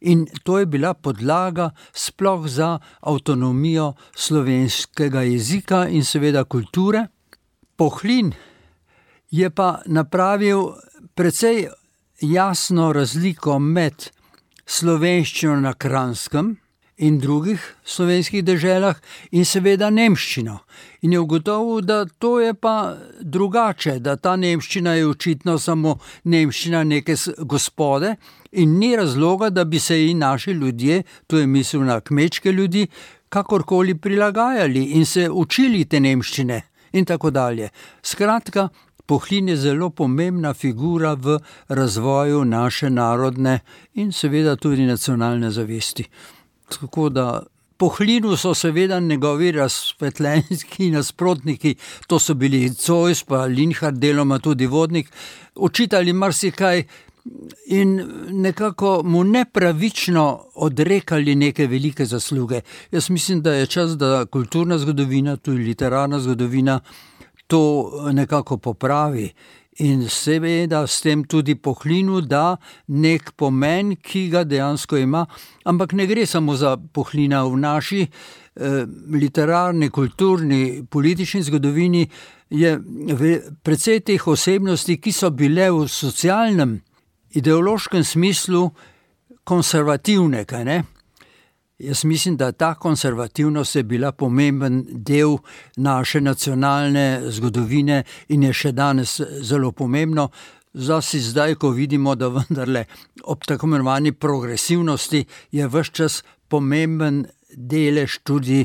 In 0.00 0.26
to 0.46 0.58
je 0.58 0.66
bila 0.66 0.94
podlaga 0.94 1.70
sploh 1.92 2.46
za 2.46 2.78
avtonomijo 3.00 3.94
slovenskega 4.14 5.24
jezika 5.26 5.88
in 5.88 6.04
seveda 6.04 6.44
kulture. 6.44 7.08
Pohlin 7.76 8.30
je 9.30 9.50
pa 9.50 9.80
napravil 9.86 10.62
precej 11.14 11.66
jasno 12.20 12.92
razliko 12.92 13.58
med 13.58 14.10
slovenščino 14.68 15.56
na 15.60 15.72
Kranskem 15.74 16.56
in 16.98 17.18
drugih 17.22 17.62
slovenskih 17.86 18.42
deželah, 18.42 18.96
in 19.30 19.46
seveda 19.46 19.90
nemščino. 19.94 20.56
In 21.06 21.14
je 21.14 21.20
ugotovil, 21.22 21.84
da 21.86 22.04
to 22.18 22.38
je 22.42 22.54
pa 22.54 22.96
drugače, 23.22 23.98
da 24.02 24.16
ta 24.16 24.34
nemščina 24.36 24.96
je 24.98 25.06
očitno 25.06 25.58
samo 25.62 25.98
nemščina 26.24 26.82
neke 26.84 27.14
gospode, 27.38 28.16
in 28.52 28.78
ni 28.80 28.96
razloga, 28.98 29.50
da 29.50 29.64
bi 29.64 29.78
se 29.78 30.00
ji 30.00 30.14
naši 30.14 30.56
ljudje, 30.58 31.02
to 31.26 31.38
je 31.38 31.46
mislil 31.46 31.86
na 31.86 32.00
kmečke 32.00 32.52
ljudi, 32.52 32.88
kakorkoli 33.28 33.94
prilagajali 33.94 34.84
in 34.98 35.06
se 35.06 35.28
učili 35.30 35.84
te 35.84 36.00
nemščine. 36.00 36.62
In 36.92 37.04
tako 37.04 37.30
dalje. 37.30 37.68
Skratka, 38.02 38.68
Pohlin 39.08 39.48
je 39.48 39.56
zelo 39.56 39.90
pomembna 39.90 40.54
figura 40.54 41.14
v 41.14 41.38
razvoju 41.68 42.44
naše 42.44 42.90
narodne 42.90 43.60
in 43.94 44.12
seveda 44.12 44.56
tudi 44.56 44.84
nacionalne 44.86 45.50
zavesti. 45.50 46.04
Tako 46.68 47.08
da 47.08 47.42
Pohlinu 47.78 48.36
so 48.36 48.54
seveda 48.54 49.00
njegovi 49.00 49.52
razsvetljenski 49.52 50.90
nasprotniki, 50.90 51.74
to 52.06 52.18
so 52.18 52.34
bili 52.34 52.74
Cojs, 52.74 53.22
pa 53.24 53.44
Linhard, 53.44 53.98
deloma 53.98 54.38
tudi 54.38 54.66
vodnik, 54.66 55.10
učitali 55.54 56.12
marsikaj. 56.12 56.84
In 57.66 58.08
nekako 58.30 59.02
mu 59.04 59.24
nepravično 59.24 60.44
odrekali 60.54 61.34
neke 61.34 61.66
velike 61.66 62.04
zasluge. 62.06 62.60
Jaz 62.90 63.10
mislim, 63.10 63.42
da 63.42 63.52
je 63.52 63.66
čas, 63.66 63.96
da 63.98 64.26
kulturna 64.26 64.78
zgodovina, 64.78 65.36
tudi 65.36 65.64
literarna 65.64 66.20
zgodovina, 66.20 66.80
to 67.48 67.90
nekako 68.12 68.58
popravi. 68.58 69.32
In 69.78 70.08
seveda 70.10 70.86
s 70.86 71.00
tem 71.00 71.22
tudi 71.24 71.54
pohlinu 71.54 72.20
da 72.20 72.56
nek 72.88 73.30
pomen, 73.38 73.94
ki 74.02 74.24
ga 74.32 74.42
dejansko 74.44 74.98
ima, 74.98 75.22
ampak 75.64 75.94
ne 75.94 76.06
gre 76.10 76.26
samo 76.26 76.56
za 76.58 76.74
pohlina 76.76 77.44
v 77.46 77.60
naši 77.62 78.00
eh, 78.02 78.82
literarni, 79.14 79.90
kulturni, 79.90 80.82
politični 80.90 81.42
zgodovini. 81.46 82.08
Je 82.50 82.74
precej 83.62 84.00
teh 84.00 84.26
osebnosti, 84.26 84.98
ki 84.98 85.12
so 85.12 85.30
bile 85.30 85.70
v 85.70 85.86
socialnem, 85.86 86.78
ideološkem 87.38 88.04
smislu 88.04 88.70
konservativne, 89.44 90.44
kaj 90.48 90.64
ne? 90.64 90.82
Jaz 91.78 92.04
mislim, 92.04 92.36
da 92.36 92.52
ta 92.52 92.74
konservativnost 92.74 93.76
je 93.76 93.82
bila 93.82 94.12
pomemben 94.12 94.84
del 94.90 95.36
naše 95.76 96.20
nacionalne 96.20 97.20
zgodovine 97.30 98.02
in 98.28 98.42
je 98.42 98.52
še 98.52 98.72
danes 98.72 99.20
zelo 99.46 99.70
pomembno. 99.72 100.28
Zlasti 100.74 101.20
zdaj, 101.20 101.54
ko 101.54 101.70
vidimo, 101.70 102.14
da 102.14 102.28
vendarle 102.34 102.84
ob 103.24 103.46
tako 103.46 103.66
imenovani 103.66 104.12
progresivnosti 104.12 105.24
je 105.52 105.68
vse 105.68 105.92
čas 105.92 106.24
pomemben 106.48 107.26
delež 107.54 108.18
tudi 108.24 108.64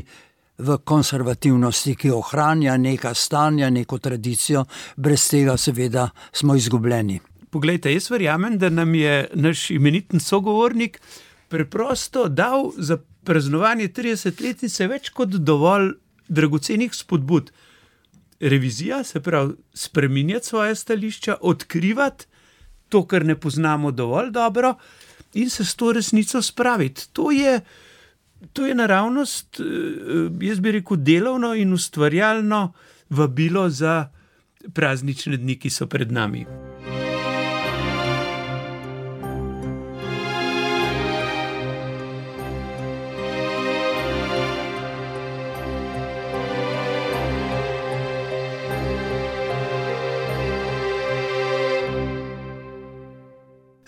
v 0.58 0.78
konservativnosti, 0.84 1.94
ki 1.94 2.10
ohranja 2.10 2.74
neka 2.76 3.14
stanja, 3.14 3.70
neko 3.70 3.98
tradicijo, 3.98 4.64
brez 4.96 5.28
tega, 5.30 5.54
seveda, 5.56 6.08
smo 6.32 6.56
izgubljeni. 6.58 7.20
Poglejte, 7.50 7.94
jaz 7.94 8.10
verjamem, 8.10 8.58
da 8.58 8.70
nam 8.70 8.94
je 8.94 9.28
naš 9.34 9.70
imeniten 9.70 10.20
sogovornik 10.20 10.98
preprosto 11.54 12.28
dal 12.28 12.72
za 12.76 12.98
praznovanje 13.24 13.88
30-letnice 13.94 14.88
več 14.90 15.10
kot 15.14 15.36
dovolj 15.38 15.92
dragocenih 16.28 16.94
spodbud. 16.94 17.52
Revizija, 18.40 19.04
se 19.04 19.22
pravi, 19.22 19.54
spremenjati 19.74 20.50
svoje 20.50 20.74
stališča, 20.74 21.36
odkrivati 21.40 22.26
to, 22.88 23.04
kar 23.06 23.24
ne 23.24 23.38
poznamo 23.40 23.90
dovolj 23.94 24.32
dobro, 24.34 24.74
in 25.34 25.50
se 25.50 25.64
s 25.64 25.74
to 25.78 25.92
resnico 25.92 26.42
spraviti. 26.42 27.06
To 27.12 27.30
je, 27.30 27.60
to 28.52 28.66
je 28.66 28.74
naravnost, 28.74 29.60
eh, 29.60 29.64
jaz 30.40 30.60
bi 30.60 30.74
rekel, 30.80 30.96
delovno 30.96 31.54
in 31.54 31.72
ustvarjalno 31.72 32.72
vabilo 33.10 33.68
za 33.70 34.10
praznične 34.74 35.36
dni, 35.36 35.58
ki 35.58 35.70
so 35.70 35.86
pred 35.86 36.12
nami. 36.12 36.46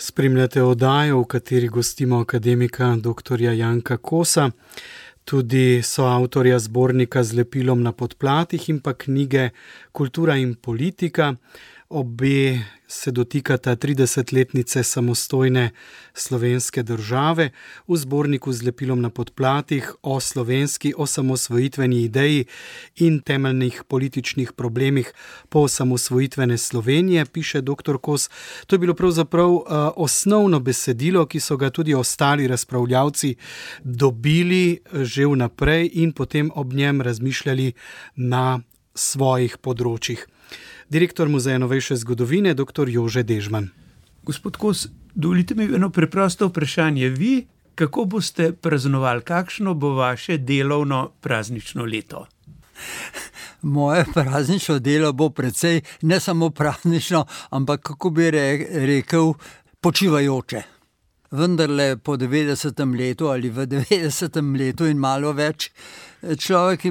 Spremljate 0.06 0.62
oddajo, 0.62 1.18
v 1.20 1.24
kateri 1.26 1.68
gostimo 1.68 2.20
akademika 2.20 2.96
dr. 2.96 3.40
Janka 3.40 3.96
Kosa, 3.96 4.50
tudi 5.24 5.82
soavtorja 5.82 6.58
zbornika 6.58 7.24
z 7.24 7.34
lepilom 7.40 7.82
na 7.82 7.92
podplatih 7.92 8.68
in 8.70 8.78
pa 8.80 8.94
knjige 8.94 9.48
Kultura 9.92 10.36
in 10.36 10.54
politika. 10.54 11.32
Obe 11.88 12.58
se 12.88 13.10
dotikata 13.10 13.76
30-letnice 13.76 14.82
samostojne 14.82 15.70
slovenske 16.14 16.82
države 16.82 17.50
v 17.88 17.96
zborniku 17.96 18.52
z 18.52 18.62
lepilom 18.62 19.00
na 19.00 19.10
podplatih 19.10 19.92
o 20.02 20.20
slovenski 20.20 20.94
osamosvojitveni 20.96 22.02
ideji 22.02 22.44
in 22.96 23.20
temeljnih 23.20 23.82
političnih 23.88 24.52
problemih 24.52 25.12
po 25.48 25.60
osamosvojitvene 25.60 26.58
Slovenije, 26.58 27.24
piše 27.24 27.60
dr. 27.60 27.98
Kos. 28.02 28.30
To 28.66 28.74
je 28.74 28.78
bilo 28.78 28.94
pravzaprav 28.94 29.50
uh, 29.50 29.62
osnovno 29.96 30.60
besedilo, 30.60 31.26
ki 31.26 31.40
so 31.40 31.56
ga 31.56 31.70
tudi 31.70 31.94
ostali 31.94 32.48
razpravljavci 32.48 33.34
dobili 33.84 34.72
eh, 34.72 35.04
že 35.04 35.26
vnaprej 35.26 35.90
in 35.92 36.12
potem 36.12 36.50
ob 36.54 36.72
njem 36.72 37.00
razmišljali 37.00 37.72
na 38.16 38.60
svojih 38.94 39.58
področjih 39.58 40.26
direktor 40.90 41.28
Muzeja 41.28 41.58
novejše 41.58 41.96
zgodovine, 41.96 42.54
dr. 42.54 42.88
Jože 42.88 43.22
Dežman. 43.22 43.68
Gospod 44.22 44.56
Kos, 44.56 44.88
dovolite 45.14 45.54
mi 45.54 45.64
eno 45.64 45.90
preprosto 45.90 46.46
vprašanje. 46.46 47.08
Vi, 47.08 47.46
kako 47.74 48.04
boste 48.04 48.52
praznovali, 48.52 49.22
kakšno 49.22 49.74
bo 49.74 49.94
vaše 49.94 50.38
delovno 50.38 51.10
praznično 51.20 51.84
leto? 51.84 52.26
Moje 53.62 54.04
praznično 54.14 54.78
delo 54.78 55.12
bo 55.12 55.30
precej 55.30 55.80
ne 56.02 56.20
samo 56.20 56.50
praznično, 56.50 57.26
ampak 57.50 57.80
kako 57.82 58.10
bi 58.10 58.30
rekel, 58.30 59.32
počivajoče. 59.80 60.75
Vendar 61.30 61.70
le 61.70 61.96
po 61.96 62.16
90. 62.16 62.96
letu 62.96 63.28
ali 63.28 63.50
v 63.50 63.66
90. 63.66 64.56
letu 64.56 64.86
in 64.86 64.98
malo 64.98 65.32
več, 65.32 65.70
človek 66.22 66.86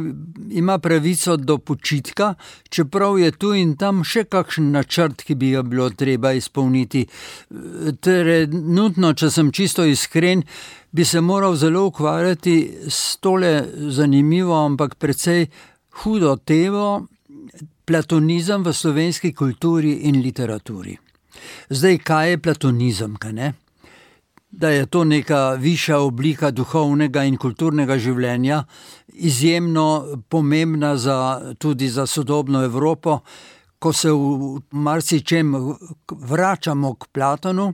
ima 0.51 0.77
pravico 0.79 1.37
do 1.37 1.57
počitka, 1.57 2.33
čeprav 2.69 3.19
je 3.19 3.31
tu 3.31 3.53
in 3.53 3.75
tam 3.79 4.03
še 4.03 4.25
kakšen 4.27 4.71
načrt, 4.71 5.23
ki 5.23 5.35
bi 5.35 5.53
ga 5.55 5.63
bilo 5.63 5.89
treba 5.89 6.33
izpolniti. 6.35 7.05
Trenutno, 8.01 9.13
če 9.13 9.31
sem 9.31 9.51
čisto 9.51 9.85
iskren, 9.87 10.43
bi 10.91 11.05
se 11.05 11.21
moral 11.21 11.55
zelo 11.55 11.85
ukvarjati 11.89 12.87
s 12.87 13.17
tole 13.23 13.65
zanimivo, 13.91 14.55
ampak 14.65 14.95
precej 14.95 15.47
hudo 16.03 16.35
temo, 16.35 17.07
platonizem 17.85 18.63
v 18.63 18.73
slovenski 18.73 19.33
kulturi 19.33 20.07
in 20.09 20.21
literaturi. 20.23 20.97
Zdaj, 21.69 21.99
kaj 22.03 22.29
je 22.29 22.41
platonizem, 22.41 23.15
kaj 23.21 23.33
ne? 23.33 23.53
Da 24.49 24.69
je 24.69 24.85
to 24.85 25.03
neka 25.03 25.51
višja 25.59 25.99
oblika 25.99 26.51
duhovnega 26.51 27.23
in 27.23 27.37
kulturnega 27.37 27.97
življenja, 27.97 28.63
izjemno 29.07 30.21
pomembna 30.29 30.95
za, 30.97 31.17
tudi 31.59 31.89
za 31.89 32.05
sodobno 32.07 32.63
Evropo, 32.63 33.19
ko 33.79 33.93
se 33.93 34.11
v 34.11 34.61
marsičem 34.71 35.53
vračamo 36.11 36.95
k 36.95 37.07
Platonu. 37.11 37.73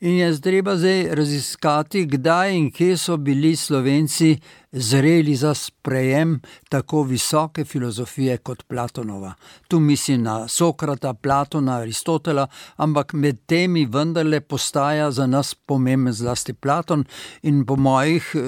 In 0.00 0.16
je 0.16 0.40
treba 0.40 0.76
zdaj 0.76 1.14
raziskati, 1.14 2.06
kdaj 2.08 2.54
in 2.56 2.70
kje 2.72 2.96
so 2.96 3.16
bili 3.16 3.56
Slovenci 3.56 4.38
zreli 4.72 5.34
za 5.36 5.54
sprejem 5.54 6.40
tako 6.68 7.02
visoke 7.02 7.64
filozofije 7.64 8.38
kot 8.38 8.62
Platonova. 8.68 9.34
Tu 9.68 9.80
mislim 9.80 10.22
na 10.22 10.48
Sokrata, 10.48 11.14
Platona, 11.14 11.76
Aristotela, 11.76 12.46
ampak 12.76 13.12
med 13.12 13.44
temi 13.46 13.84
vendarle 13.86 14.40
postaja 14.40 15.10
za 15.10 15.26
nas 15.26 15.54
pomemben 15.54 16.12
zlasti 16.12 16.52
Platon 16.52 17.04
in 17.42 17.66
po 17.66 17.76
mojih 17.76 18.32
eh, 18.34 18.40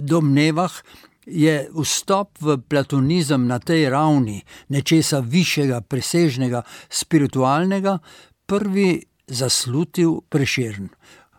domnevah. 0.00 0.72
Je 1.26 1.70
vstop 1.74 2.38
v 2.40 2.58
platonizem 2.68 3.46
na 3.46 3.58
tej 3.58 3.88
ravni, 3.90 4.42
nečesa 4.68 5.20
višjega, 5.20 5.80
presežnega, 5.80 6.62
spiritualnega, 6.90 7.98
prvi 8.46 9.02
zaslutil 9.26 10.20
preširn. 10.28 10.88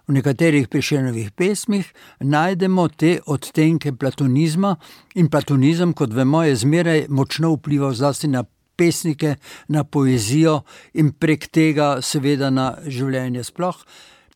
V 0.08 0.14
nekaterih 0.18 0.68
preširnovih 0.68 1.32
pesmih 1.32 1.88
najdemo 2.20 2.88
te 2.88 3.20
odtenke 3.26 3.94
platonizma 3.96 4.76
in 5.16 5.30
platonizem, 5.32 5.94
kot 5.94 6.12
vemo, 6.14 6.44
je 6.44 6.56
zmeraj 6.60 7.06
močno 7.10 7.54
vplival 7.56 7.94
zlasti 7.96 8.28
na 8.28 8.44
pesnike, 8.76 9.36
na 9.68 9.84
poezijo 9.84 10.64
in 10.94 11.14
prek 11.14 11.48
tega 11.48 12.02
seveda 12.02 12.50
na 12.50 12.74
življenje 12.84 13.46
sploh. 13.48 13.80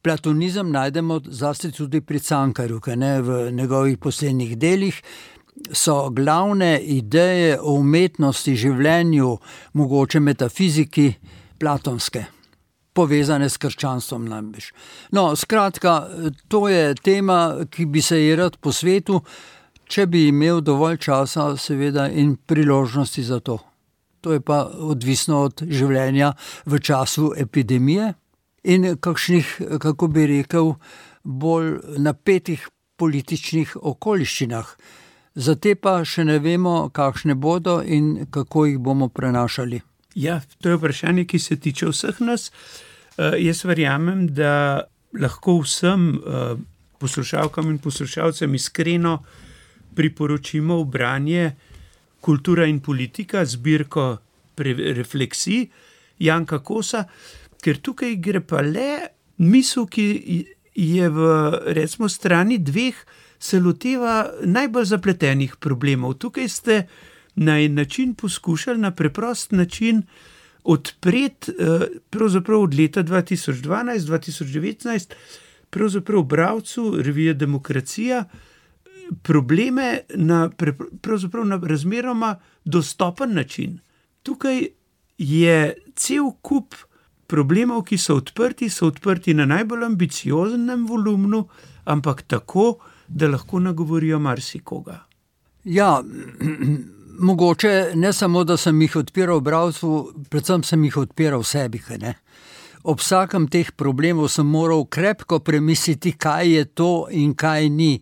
Platonizem 0.01 0.71
najdemo 0.71 1.19
zlasti 1.25 1.73
tudi 1.75 1.99
pri 2.01 2.21
Cankarju, 2.23 2.79
ki 2.79 2.95
ne 2.95 3.12
v 3.21 3.41
njegovih 3.51 3.97
poslednjih 3.99 4.55
delih. 4.57 5.01
So 5.73 6.07
glavne 6.15 6.77
ideje 6.79 7.57
o 7.60 7.75
umetnosti, 7.81 8.55
življenju, 8.55 9.36
mogoče 9.73 10.23
metafiziki, 10.23 11.12
platonske 11.60 12.37
povezane 12.97 13.49
s 13.49 13.62
krščanstvom. 13.62 14.25
Namreč. 14.27 14.71
No, 15.13 15.29
skratka, 15.38 15.99
to 16.49 16.65
je 16.71 16.95
tema, 16.95 17.67
ki 17.69 17.86
bi 17.86 18.01
se 18.01 18.19
ji 18.19 18.36
rad 18.36 18.57
po 18.57 18.73
svetu, 18.73 19.21
če 19.88 20.07
bi 20.10 20.27
imel 20.31 20.62
dovolj 20.65 20.97
časa, 21.05 21.51
seveda, 21.62 22.10
in 22.10 22.36
priložnosti 22.36 23.23
za 23.23 23.39
to. 23.39 23.60
To 24.25 24.33
je 24.33 24.41
pa 24.41 24.63
odvisno 24.65 25.43
od 25.47 25.62
življenja 25.69 26.33
v 26.65 26.79
času 26.83 27.31
epidemije 27.38 28.13
in 28.67 28.97
kakšnih, 28.99 29.51
kako 29.79 30.10
bi 30.12 30.25
rekel, 30.27 30.73
bolj 31.23 31.99
napetih 32.01 32.65
političnih 32.97 33.77
okoliščinah. 33.77 34.71
Zate 35.38 35.75
pa 35.77 35.99
še 36.01 36.25
ne 36.25 36.39
vemo, 36.41 36.89
kakšne 36.89 37.38
bodo 37.38 37.77
in 37.86 38.25
kako 38.33 38.65
jih 38.65 38.79
bomo 38.81 39.07
prenašali. 39.13 39.83
Ja, 40.17 40.41
to 40.62 40.73
je 40.73 40.79
vprašanje, 40.79 41.27
ki 41.29 41.39
se 41.39 41.60
tiče 41.62 41.91
vseh 41.91 42.19
nas. 42.25 42.49
Jaz 43.17 43.63
verjamem, 43.65 44.27
da 44.30 44.86
lahko 45.17 45.60
vsem 45.63 46.10
uh, 46.17 46.60
poslušalkam 46.99 47.71
in 47.71 47.77
poslušalcem 47.77 48.56
iskreno 48.56 49.23
priporočimo 49.95 50.84
branje 50.84 51.56
Kultura 52.21 52.65
in 52.65 52.80
politika, 52.80 53.45
zbirko 53.45 54.18
refleksij 54.57 55.68
Janka 56.20 56.59
Kosa, 56.59 57.03
ker 57.61 57.78
tukaj 57.78 58.15
gre 58.22 58.41
pa 58.41 58.61
le 58.65 58.89
misel, 59.38 59.86
ki 59.86 60.05
je 60.74 61.09
v 61.09 61.28
recimo 61.78 62.09
strani 62.09 62.57
dveh, 62.57 62.97
se 63.39 63.59
loteva 63.61 64.32
najbolj 64.45 64.86
zapletenih 64.86 65.55
problemov. 65.61 66.18
Tukaj 66.18 66.49
ste 66.49 66.80
na 67.36 67.59
en 67.61 67.78
način 67.78 68.15
poskušali, 68.15 68.82
na 68.82 68.91
preprost 68.91 69.51
način, 69.51 70.01
odpreti, 70.68 71.51
eh, 71.51 71.80
pravzaprav 72.09 72.61
od 72.61 72.74
leta 72.74 73.03
2012-2019, 73.03 75.13
pravzaprav 75.70 76.24
bravcu 76.24 76.95
revije 76.99 77.34
Demokracija, 77.34 78.26
probleme 79.24 79.99
na, 80.15 80.49
na 81.45 81.59
razmeroma 81.63 82.39
dostopen 82.65 83.34
način. 83.34 83.80
Tukaj 84.24 84.68
je 85.18 85.74
cel 85.95 86.24
kup 86.41 86.76
problemov, 87.28 87.84
ki 87.84 87.97
so 87.97 88.15
odprti, 88.15 88.70
so 88.70 88.88
odprti 88.88 89.34
na 89.34 89.45
najbolj 89.45 89.86
ambicioznem 89.86 90.88
volumnu, 90.88 91.47
ampak 91.86 92.22
tako, 92.22 92.78
da 93.07 93.28
lahko 93.28 93.59
nagovorijo 93.59 94.20
marsikoga. 94.20 95.05
Ja, 95.63 96.03
mogoče 97.20 97.91
ne 97.95 98.13
samo, 98.13 98.43
da 98.43 98.57
sem 98.57 98.82
jih 98.82 98.95
odpiral 98.95 99.39
bralcu, 99.39 100.13
predvsem 100.30 100.63
sem 100.63 100.84
jih 100.84 100.97
odpiral 100.97 101.43
sebi. 101.43 101.82
Ob 102.84 102.99
vsakem 102.99 103.47
teh 103.51 103.72
problemov 103.76 104.30
sem 104.32 104.47
moral 104.47 104.86
krepko 104.86 105.39
premisliti, 105.39 106.11
kaj 106.11 106.51
je 106.53 106.65
to 106.65 107.07
in 107.11 107.34
kaj 107.36 107.70
ni, 107.70 108.01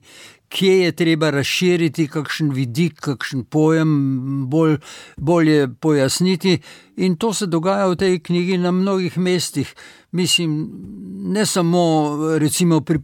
kje 0.50 0.76
je 0.82 0.92
treba 0.92 1.30
razširiti 1.30 2.08
kakšen 2.08 2.52
vidik, 2.54 3.00
kakšen 3.02 3.44
pojem, 3.44 3.92
bolj, 4.50 4.78
bolje 5.18 5.68
pojasniti. 5.68 6.60
In 6.98 7.18
to 7.18 7.34
se 7.34 7.48
dogaja 7.48 7.88
v 7.92 7.96
tej 8.00 8.20
knjigi 8.20 8.58
na 8.58 8.72
mnogih 8.72 9.18
mestih. 9.18 9.74
Mislim, 10.16 10.70
ne 11.36 11.46
samo 11.46 11.84
recimo, 12.40 12.80
pri, 12.82 13.00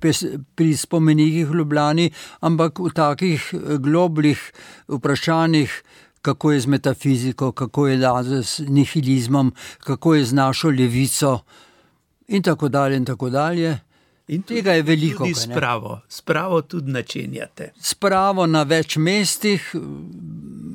pri 0.56 0.76
spomenikih 0.78 1.50
v 1.50 1.58
Ljubljani, 1.60 2.12
ampak 2.40 2.80
v 2.80 2.94
takih 2.96 3.50
globljih 3.80 4.52
vprašanjih. 4.88 5.82
Kako 6.22 6.52
je 6.52 6.60
z 6.62 6.70
metafiziko, 6.70 7.48
kako 7.52 7.88
je 7.88 7.98
z 8.46 8.66
nihilizmom, 8.70 9.50
kako 9.82 10.14
je 10.16 10.26
z 10.26 10.34
našo 10.38 10.70
levico, 10.70 11.40
in 12.28 12.44
tako 12.44 12.70
dalje. 12.70 12.98
In 12.98 13.06
tako 13.06 13.30
dalje. 13.30 13.80
In 14.28 14.42
tega 14.42 14.72
je 14.72 14.84
veliko. 14.84 15.26
Tudi 15.26 15.34
spravo, 15.36 16.00
spravo 16.10 16.62
tudi 16.62 16.92
načenjate. 16.92 17.72
Spravo 17.80 18.46
na 18.46 18.64
več 18.64 18.96
mestih, 18.98 19.72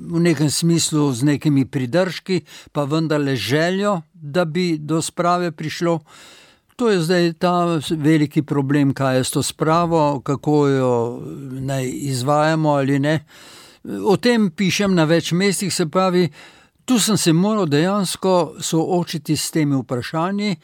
v 0.06 0.20
nekem 0.20 0.50
smislu 0.50 1.12
z 1.12 1.22
nekimi 1.22 1.64
pridržki, 1.64 2.40
pa 2.72 2.84
vendarle 2.84 3.36
željo, 3.36 4.00
da 4.14 4.44
bi 4.44 4.78
do 4.78 5.02
sprave 5.02 5.52
prišlo. 5.52 6.00
To 6.76 6.90
je 6.90 7.00
zdaj 7.00 7.32
ta 7.32 7.80
veliki 7.90 8.42
problem, 8.42 8.94
kaj 8.94 9.16
je 9.16 9.24
s 9.24 9.30
to 9.30 9.42
spravo, 9.42 10.20
kako 10.20 10.66
jo 10.68 11.22
naj 11.60 11.90
izvajamo 11.92 12.70
ali 12.70 12.98
ne. 12.98 13.24
O 14.04 14.16
tem 14.16 14.50
pišem 14.50 14.94
na 14.94 15.04
več 15.04 15.32
mestih, 15.32 15.72
se 15.74 15.86
pravi, 15.86 16.28
tu 16.84 16.98
sem 16.98 17.16
se 17.16 17.32
moral 17.32 17.66
dejansko 17.66 18.56
soočiti 18.60 19.36
s 19.36 19.50
temi 19.50 19.76
vprašanji 19.76 20.56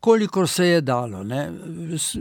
kolikor 0.00 0.48
se 0.48 0.66
je 0.66 0.80
dalo. 0.80 1.24
Ne. 1.24 1.52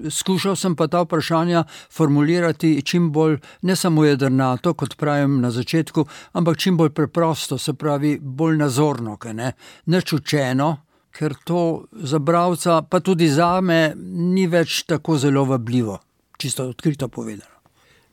Skušal 0.09 0.55
sem 0.55 0.76
pa 0.76 0.88
ta 0.88 1.01
vprašanja 1.01 1.63
formulirati 1.91 2.82
čim 2.82 3.11
bolj, 3.11 3.38
ne 3.61 3.76
samo 3.76 4.05
jedrnato, 4.05 4.73
kot 4.73 4.97
pravim 4.97 5.41
na 5.41 5.51
začetku, 5.51 6.05
ampak 6.34 6.57
čim 6.57 6.78
bolj 6.78 6.89
preprosto, 6.89 7.57
se 7.57 7.73
pravi, 7.73 8.17
bolj 8.21 8.57
nazorno, 8.57 9.17
ne, 9.34 9.53
nečučeno, 9.86 10.78
ker 11.15 11.36
to 11.43 11.86
za 11.91 12.19
bralca, 12.19 12.82
pa 12.82 12.99
tudi 12.99 13.30
za 13.30 13.61
me, 13.61 13.93
ni 14.36 14.47
več 14.47 14.84
tako 14.84 15.17
zelo 15.17 15.45
vabljivo, 15.45 15.99
čisto 16.38 16.69
odkrito 16.69 17.07
povedano. 17.07 17.55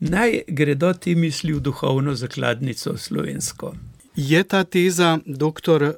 Naj 0.03 0.41
gredo 0.49 0.93
ti 0.93 1.15
misli 1.15 1.53
v 1.53 1.61
duhovno 1.61 2.15
zakladnico 2.15 2.97
slovensko. 2.99 3.75
Je 4.17 4.43
ta 4.45 4.65
teza, 4.65 5.19
doktor 5.27 5.83
uh, 5.83 5.95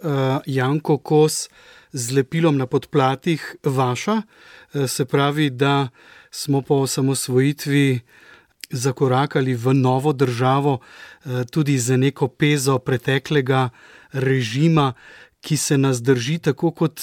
Janko 0.47 0.99
Kos, 0.99 1.49
z 1.95 2.11
lepilom 2.11 2.59
na 2.59 2.67
podplatih 2.67 3.57
vaša, 3.63 4.23
eh, 4.23 4.89
se 4.89 5.05
pravi, 5.05 5.51
da 5.51 5.89
smo 6.31 6.63
po 6.63 6.75
osamosvojitvi 6.75 8.01
zakorakali 8.71 9.55
v 9.55 9.75
novo 9.75 10.13
državo, 10.13 10.79
eh, 10.79 11.45
tudi 11.51 11.79
za 11.79 11.97
neko 11.97 12.29
pezo 12.29 12.79
preteklega 12.79 13.71
režima, 14.13 14.93
ki 15.41 15.57
se 15.57 15.79
nas 15.79 16.03
drži 16.03 16.39
tako 16.39 16.71
kot 16.71 17.01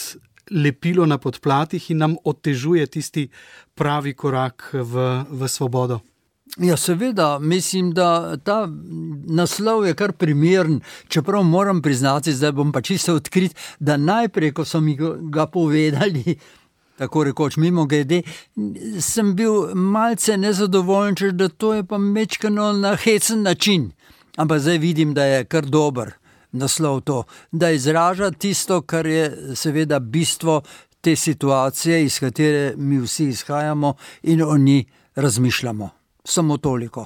lepilo 0.51 1.05
na 1.05 1.17
podplatih 1.17 1.91
in 1.91 1.97
nam 1.97 2.15
otežuje 2.23 2.87
tisti 2.87 3.29
pravi 3.75 4.13
korak 4.13 4.69
v, 4.73 5.23
v 5.29 5.47
svobodo. 5.47 5.99
Ja, 6.57 6.77
seveda, 6.77 7.39
mislim, 7.39 7.91
da 7.91 8.37
ta 8.37 8.67
naslov 9.27 9.85
je 9.87 9.93
kar 9.95 10.11
primeren, 10.11 10.81
čeprav 11.07 11.43
moram 11.43 11.81
priznati, 11.81 12.33
da 12.33 12.51
bom 12.51 12.71
pa 12.71 12.81
čisto 12.81 13.15
odkrit, 13.15 13.55
da 13.79 13.97
najprej, 13.97 14.51
ko 14.51 14.65
so 14.65 14.81
mi 14.81 14.97
ga 15.31 15.45
povedali, 15.47 16.35
tako 16.99 17.23
rekoč 17.23 17.55
mimo 17.57 17.85
GD, 17.85 18.21
sem 18.99 19.35
bil 19.35 19.75
malce 19.75 20.37
nezadovoljen, 20.37 21.15
če 21.15 21.31
da 21.31 21.47
to 21.47 21.73
je 21.73 21.85
pa 21.87 21.97
mečkano 21.97 22.73
na 22.73 22.95
hecen 22.95 23.41
način. 23.41 23.91
Ampak 24.37 24.59
zdaj 24.59 24.77
vidim, 24.77 25.13
da 25.13 25.25
je 25.25 25.45
kar 25.45 25.65
dober 25.65 26.11
naslov 26.51 27.01
to, 27.01 27.23
da 27.51 27.71
izraža 27.71 28.31
tisto, 28.31 28.81
kar 28.81 29.05
je 29.05 29.55
seveda 29.55 29.99
bistvo 29.99 30.61
te 31.01 31.15
situacije, 31.15 32.03
iz 32.05 32.19
katere 32.19 32.73
mi 32.77 32.99
vsi 32.99 33.29
izhajamo 33.29 33.95
in 34.23 34.43
o 34.43 34.57
njej 34.57 34.83
razmišljamo 35.15 36.00
samo 36.23 36.57
toliko. 36.57 37.05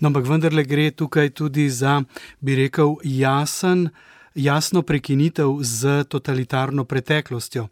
No, 0.00 0.08
ampak 0.08 0.26
vendarle 0.28 0.64
gre 0.64 0.90
tukaj 0.90 1.30
tudi 1.30 1.68
za, 1.70 2.02
bi 2.40 2.56
rekel, 2.56 2.96
jasen, 3.04 3.88
jasno 4.34 4.82
prekinitev 4.82 5.58
z 5.62 6.04
totalitarno 6.04 6.84
preteklostjo. 6.84 7.68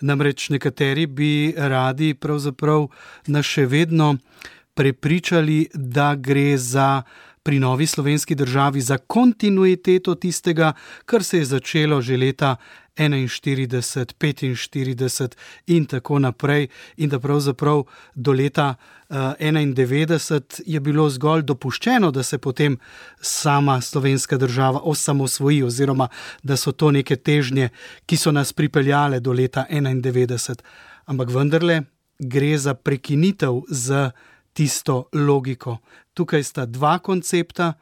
Namreč 0.00 0.50
nekateri 0.50 1.06
bi 1.06 1.54
radi 1.56 2.14
pravzaprav 2.14 2.88
nas 3.26 3.46
še 3.46 3.66
vedno 3.66 4.16
prepričali, 4.74 5.68
da 5.74 6.14
gre 6.14 6.56
za 6.58 7.02
pri 7.42 7.58
novi 7.58 7.86
slovenski 7.86 8.34
državi 8.34 8.80
za 8.80 8.98
kontinuiteto 8.98 10.14
tistega, 10.14 10.72
kar 11.04 11.24
se 11.24 11.38
je 11.38 11.44
začelo 11.44 12.00
že 12.02 12.16
leta 12.16 12.56
41, 12.96 14.14
45 14.18 15.36
in 15.66 15.86
tako 15.86 16.18
naprej, 16.18 16.68
in 16.96 17.08
da 17.08 17.18
pravzaprav 17.18 17.84
do 18.14 18.32
leta 18.32 18.74
uh, 19.08 19.16
eh, 19.38 19.52
91 19.52 20.60
je 20.66 20.80
bilo 20.80 21.10
zgolj 21.10 21.42
dopuščeno, 21.42 22.10
da 22.10 22.22
se 22.22 22.38
potem 22.38 22.78
sama 23.20 23.80
slovenska 23.80 24.36
država 24.36 24.80
osamosvoji, 24.82 25.62
oziroma 25.62 26.08
da 26.42 26.56
so 26.56 26.72
to 26.72 26.90
neke 26.90 27.16
težnje, 27.16 27.68
ki 28.06 28.16
so 28.16 28.32
nas 28.32 28.52
pripeljale 28.52 29.20
do 29.20 29.32
leta 29.32 29.66
91. 29.70 30.60
Ampak 31.06 31.30
vendarle 31.30 31.82
gre 32.18 32.58
za 32.58 32.74
prekinitev 32.74 33.62
z 33.68 34.10
tisto 34.52 35.08
logiko. 35.12 35.78
Tukaj 36.14 36.42
sta 36.42 36.66
dva 36.66 36.98
koncepta 36.98 37.72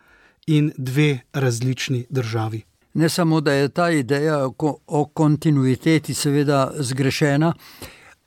in 0.47 0.73
dve 0.77 1.19
različni 1.33 2.07
državi. 2.11 2.70
Ne 2.95 3.09
samo, 3.09 3.41
da 3.41 3.53
je 3.53 3.69
ta 3.69 3.91
ideja 3.91 4.49
o 4.87 5.05
kontinuiteti 5.15 6.15
seveda 6.15 6.73
zgrešena, 6.79 7.53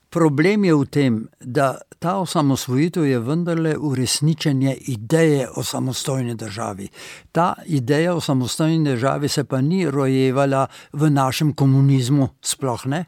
problem 0.09 0.65
je 0.65 0.75
v 0.75 0.85
tem, 0.85 1.15
da 1.39 1.77
ta 1.99 2.17
osamosvojitev 2.19 3.05
je 3.05 3.19
vendarle 3.19 3.77
uresničenje 3.77 4.75
ideje 4.87 5.47
o 5.55 5.63
samostojni 5.63 6.35
državi. 6.35 6.87
Ta 7.31 7.53
ideja 7.65 8.15
o 8.15 8.21
samostojni 8.21 8.83
državi 8.83 9.27
se 9.27 9.43
pa 9.43 9.61
ni 9.61 9.89
rojevala 9.89 10.67
v 10.93 11.09
našem 11.09 11.53
komunizmu, 11.53 12.29
sploh 12.41 12.85
ne. 12.85 13.05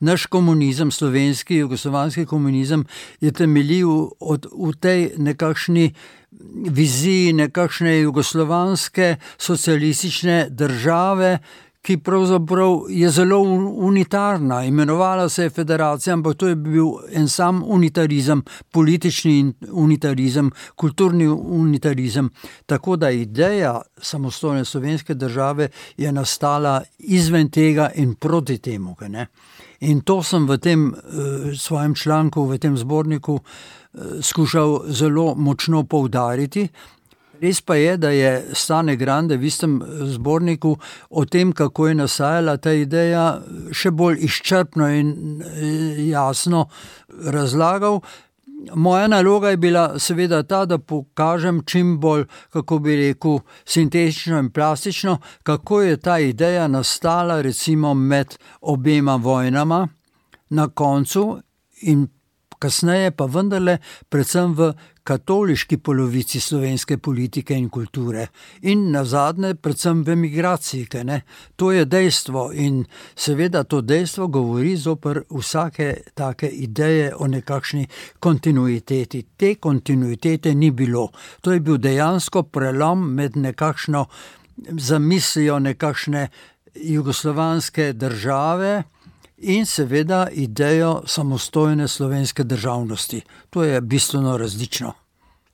Naš 0.00 0.26
komunizem, 0.26 0.90
slovenski, 0.90 1.56
jugoslovanski 1.56 2.26
komunizem, 2.26 2.86
je 3.20 3.32
temeljil 3.32 4.08
v 4.52 4.72
tej 4.80 5.10
nekakšni 5.18 5.92
viziji 6.70 7.32
nekakšne 7.32 7.98
jugoslovanske 8.00 9.16
socialistične 9.38 10.46
države, 10.50 11.38
ki 11.82 11.96
pravzaprav 11.96 12.80
je 12.88 13.10
zelo 13.10 13.38
unitarna. 13.72 14.64
Imenovala 14.64 15.28
se 15.28 15.42
je 15.42 15.50
federacija, 15.50 16.14
ampak 16.14 16.36
to 16.36 16.48
je 16.48 16.56
bil 16.56 16.86
en 17.12 17.28
sam 17.28 17.62
unitarizem, 17.66 18.42
politični 18.70 19.52
unitarizem, 19.72 20.50
kulturni 20.76 21.28
unitarizem. 21.28 22.30
Tako 22.66 22.96
da 22.96 23.10
ideja 23.10 23.80
samostojne 23.98 24.64
slovenske 24.64 25.14
države 25.14 25.68
je 25.96 26.12
nastala 26.12 26.82
izven 26.98 27.50
tega 27.50 27.90
in 27.94 28.14
proti 28.14 28.58
temu. 28.58 28.96
In 29.80 30.00
to 30.00 30.22
sem 30.22 30.46
v 30.48 30.58
tem 30.58 30.88
uh, 30.88 30.94
svojem 31.56 31.94
članku, 31.94 32.44
v 32.44 32.58
tem 32.58 32.76
zborniku, 32.76 33.34
uh, 33.34 33.79
skušal 34.22 34.80
zelo 34.88 35.34
močno 35.34 35.84
poudariti. 35.84 36.68
Res 37.40 37.60
pa 37.60 37.74
je, 37.74 37.96
da 37.96 38.10
je 38.10 38.32
Stane 38.52 38.96
Grande 38.96 39.36
v 39.36 39.48
istem 39.48 39.78
zborniku 40.12 40.74
o 41.10 41.24
tem, 41.24 41.52
kako 41.52 41.88
je 41.88 41.94
nastajala 41.94 42.56
ta 42.60 42.72
ideja, 42.76 43.40
še 43.72 43.90
bolj 43.96 44.20
izčrpno 44.28 44.88
in 44.92 45.14
eh, 45.40 46.02
jasno 46.10 46.66
razlagal. 47.24 48.02
Moja 48.76 49.08
naloga 49.08 49.54
je 49.54 49.56
bila 49.56 49.84
seveda 49.98 50.42
ta, 50.42 50.66
da 50.68 50.78
pokažem 50.78 51.62
čim 51.64 51.96
bolj, 52.00 52.26
kako 52.52 52.78
bi 52.84 52.98
rekel, 52.98 53.40
sintetično 53.64 54.38
in 54.38 54.50
plastično, 54.52 55.16
kako 55.42 55.80
je 55.80 55.96
ta 55.96 56.18
ideja 56.20 56.68
nastala 56.68 57.40
recimo 57.40 57.94
med 57.94 58.36
obema 58.60 59.16
vojnama 59.16 59.86
na 60.50 60.68
koncu 60.68 61.40
in 61.88 62.04
kasneje 62.60 63.10
pa 63.16 63.26
vendarle 63.26 63.78
predvsem 64.08 64.54
v 64.54 64.72
katoliški 65.10 65.78
polovici 65.80 66.40
slovenske 66.40 66.98
politike 66.98 67.56
in 67.56 67.68
kulture 67.72 68.26
in 68.62 68.90
na 68.92 69.04
zadnje 69.04 69.54
predvsem 69.54 70.02
v 70.04 70.12
emigraciji. 70.12 70.86
To 71.56 71.72
je 71.72 71.84
dejstvo 71.84 72.50
in 72.52 72.84
seveda 73.16 73.64
to 73.64 73.80
dejstvo 73.80 74.28
govori 74.28 74.76
zoper 74.76 75.22
vsake 75.30 75.88
take 76.14 76.48
ideje 76.48 77.14
o 77.16 77.26
nekakšni 77.26 77.86
kontinuiteti. 78.20 79.22
Te 79.36 79.54
kontinuitete 79.54 80.54
ni 80.54 80.70
bilo. 80.70 81.08
To 81.40 81.52
je 81.52 81.60
bil 81.60 81.78
dejansko 81.78 82.42
prelom 82.42 83.08
med 83.14 83.36
nekakšno 83.36 84.06
zamislijo 84.68 85.58
nekakšne 85.58 86.28
jugoslovanske 86.74 87.92
države, 87.92 88.82
in 89.40 89.66
seveda 89.66 90.28
idejo 90.32 91.02
samostojne 91.06 91.88
slovenske 91.88 92.44
državnosti. 92.44 93.22
To 93.50 93.62
je 93.62 93.80
bistveno 93.80 94.36
različno. 94.36 94.92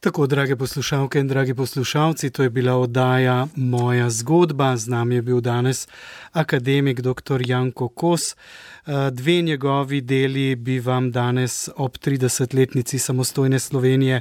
Tako, 0.00 0.26
drage 0.26 0.56
poslušalke 0.56 1.20
in 1.20 1.28
dragi 1.28 1.54
poslušalci, 1.54 2.30
to 2.30 2.42
je 2.42 2.50
bila 2.50 2.74
oddaja 2.74 3.46
Moja 3.56 4.10
zgodba. 4.10 4.76
Z 4.76 4.88
nami 4.88 5.14
je 5.14 5.22
bil 5.22 5.40
danes 5.40 5.88
akademik 6.32 7.00
dr. 7.00 7.42
Janko 7.46 7.88
Kos. 7.88 8.32
Eh, 8.32 9.10
dve 9.10 9.42
njegovi 9.42 10.00
deli 10.00 10.56
bi 10.56 10.78
vam 10.80 11.12
danes 11.12 11.68
ob 11.76 11.98
30-letnici 11.98 12.98
samostojne 12.98 13.58
Slovenije 13.58 14.20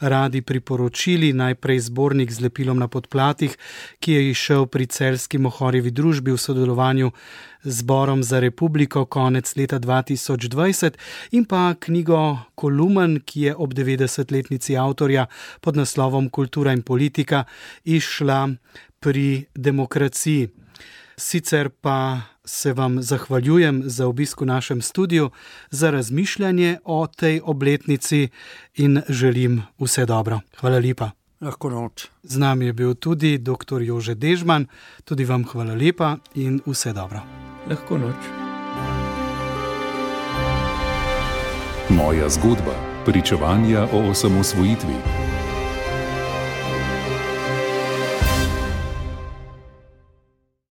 radi 0.00 0.42
priporočili. 0.42 1.32
Najprej 1.32 1.80
zbornik 1.80 2.32
z 2.32 2.40
lepilom 2.40 2.78
na 2.78 2.88
podplatih, 2.88 3.56
ki 4.00 4.12
je 4.12 4.30
išel 4.30 4.66
pri 4.66 4.86
celski 4.86 5.38
mohorjevi 5.38 5.90
družbi 5.90 6.32
v 6.32 6.38
sodelovanju 6.38 7.10
zborom 7.64 8.22
za 8.22 8.40
republiko 8.40 9.04
konec 9.04 9.56
leta 9.56 9.78
2020 9.80 10.90
in 11.30 11.44
pa 11.44 11.74
knjigo 11.80 12.38
Kolumen, 12.54 13.20
ki 13.20 13.40
je 13.40 13.56
ob 13.56 13.74
90-letnici 13.74 14.76
avtorja 14.76 15.26
pod 15.60 15.76
naslovom 15.76 16.28
Kultura 16.28 16.72
in 16.72 16.82
politika 16.82 17.44
išla 17.84 18.48
pri 19.00 19.44
demokraciji. 19.54 20.48
Sicer 21.16 21.68
pa 21.68 22.20
se 22.44 22.72
vam 22.72 23.02
zahvaljujem 23.02 23.82
za 23.86 24.06
obisk 24.06 24.40
v 24.40 24.46
našem 24.46 24.82
studiu, 24.82 25.30
za 25.70 25.90
razmišljanje 25.90 26.78
o 26.84 27.06
tej 27.06 27.40
obletnici 27.44 28.28
in 28.74 29.02
želim 29.08 29.62
vse 29.78 30.06
dobro. 30.06 30.40
Hvala 30.60 30.78
lepa. 30.78 31.10
Lahko 31.40 31.70
noč. 31.70 32.06
Z 32.22 32.38
nami 32.38 32.66
je 32.66 32.72
bil 32.72 32.94
tudi 32.94 33.38
dr. 33.38 33.82
Jože 33.82 34.14
Dežman, 34.14 34.66
tudi 35.04 35.24
vam 35.24 35.44
hvala 35.44 35.74
lepa 35.74 36.16
in 36.34 36.60
vse 36.66 36.92
dobro. 36.92 37.53
Lahko 37.70 37.98
noč. 37.98 38.16
Moja 41.88 42.28
zgodba, 42.28 42.74
pričevanja 43.04 43.86
o 43.92 44.10
osamosvojitvi. 44.10 45.23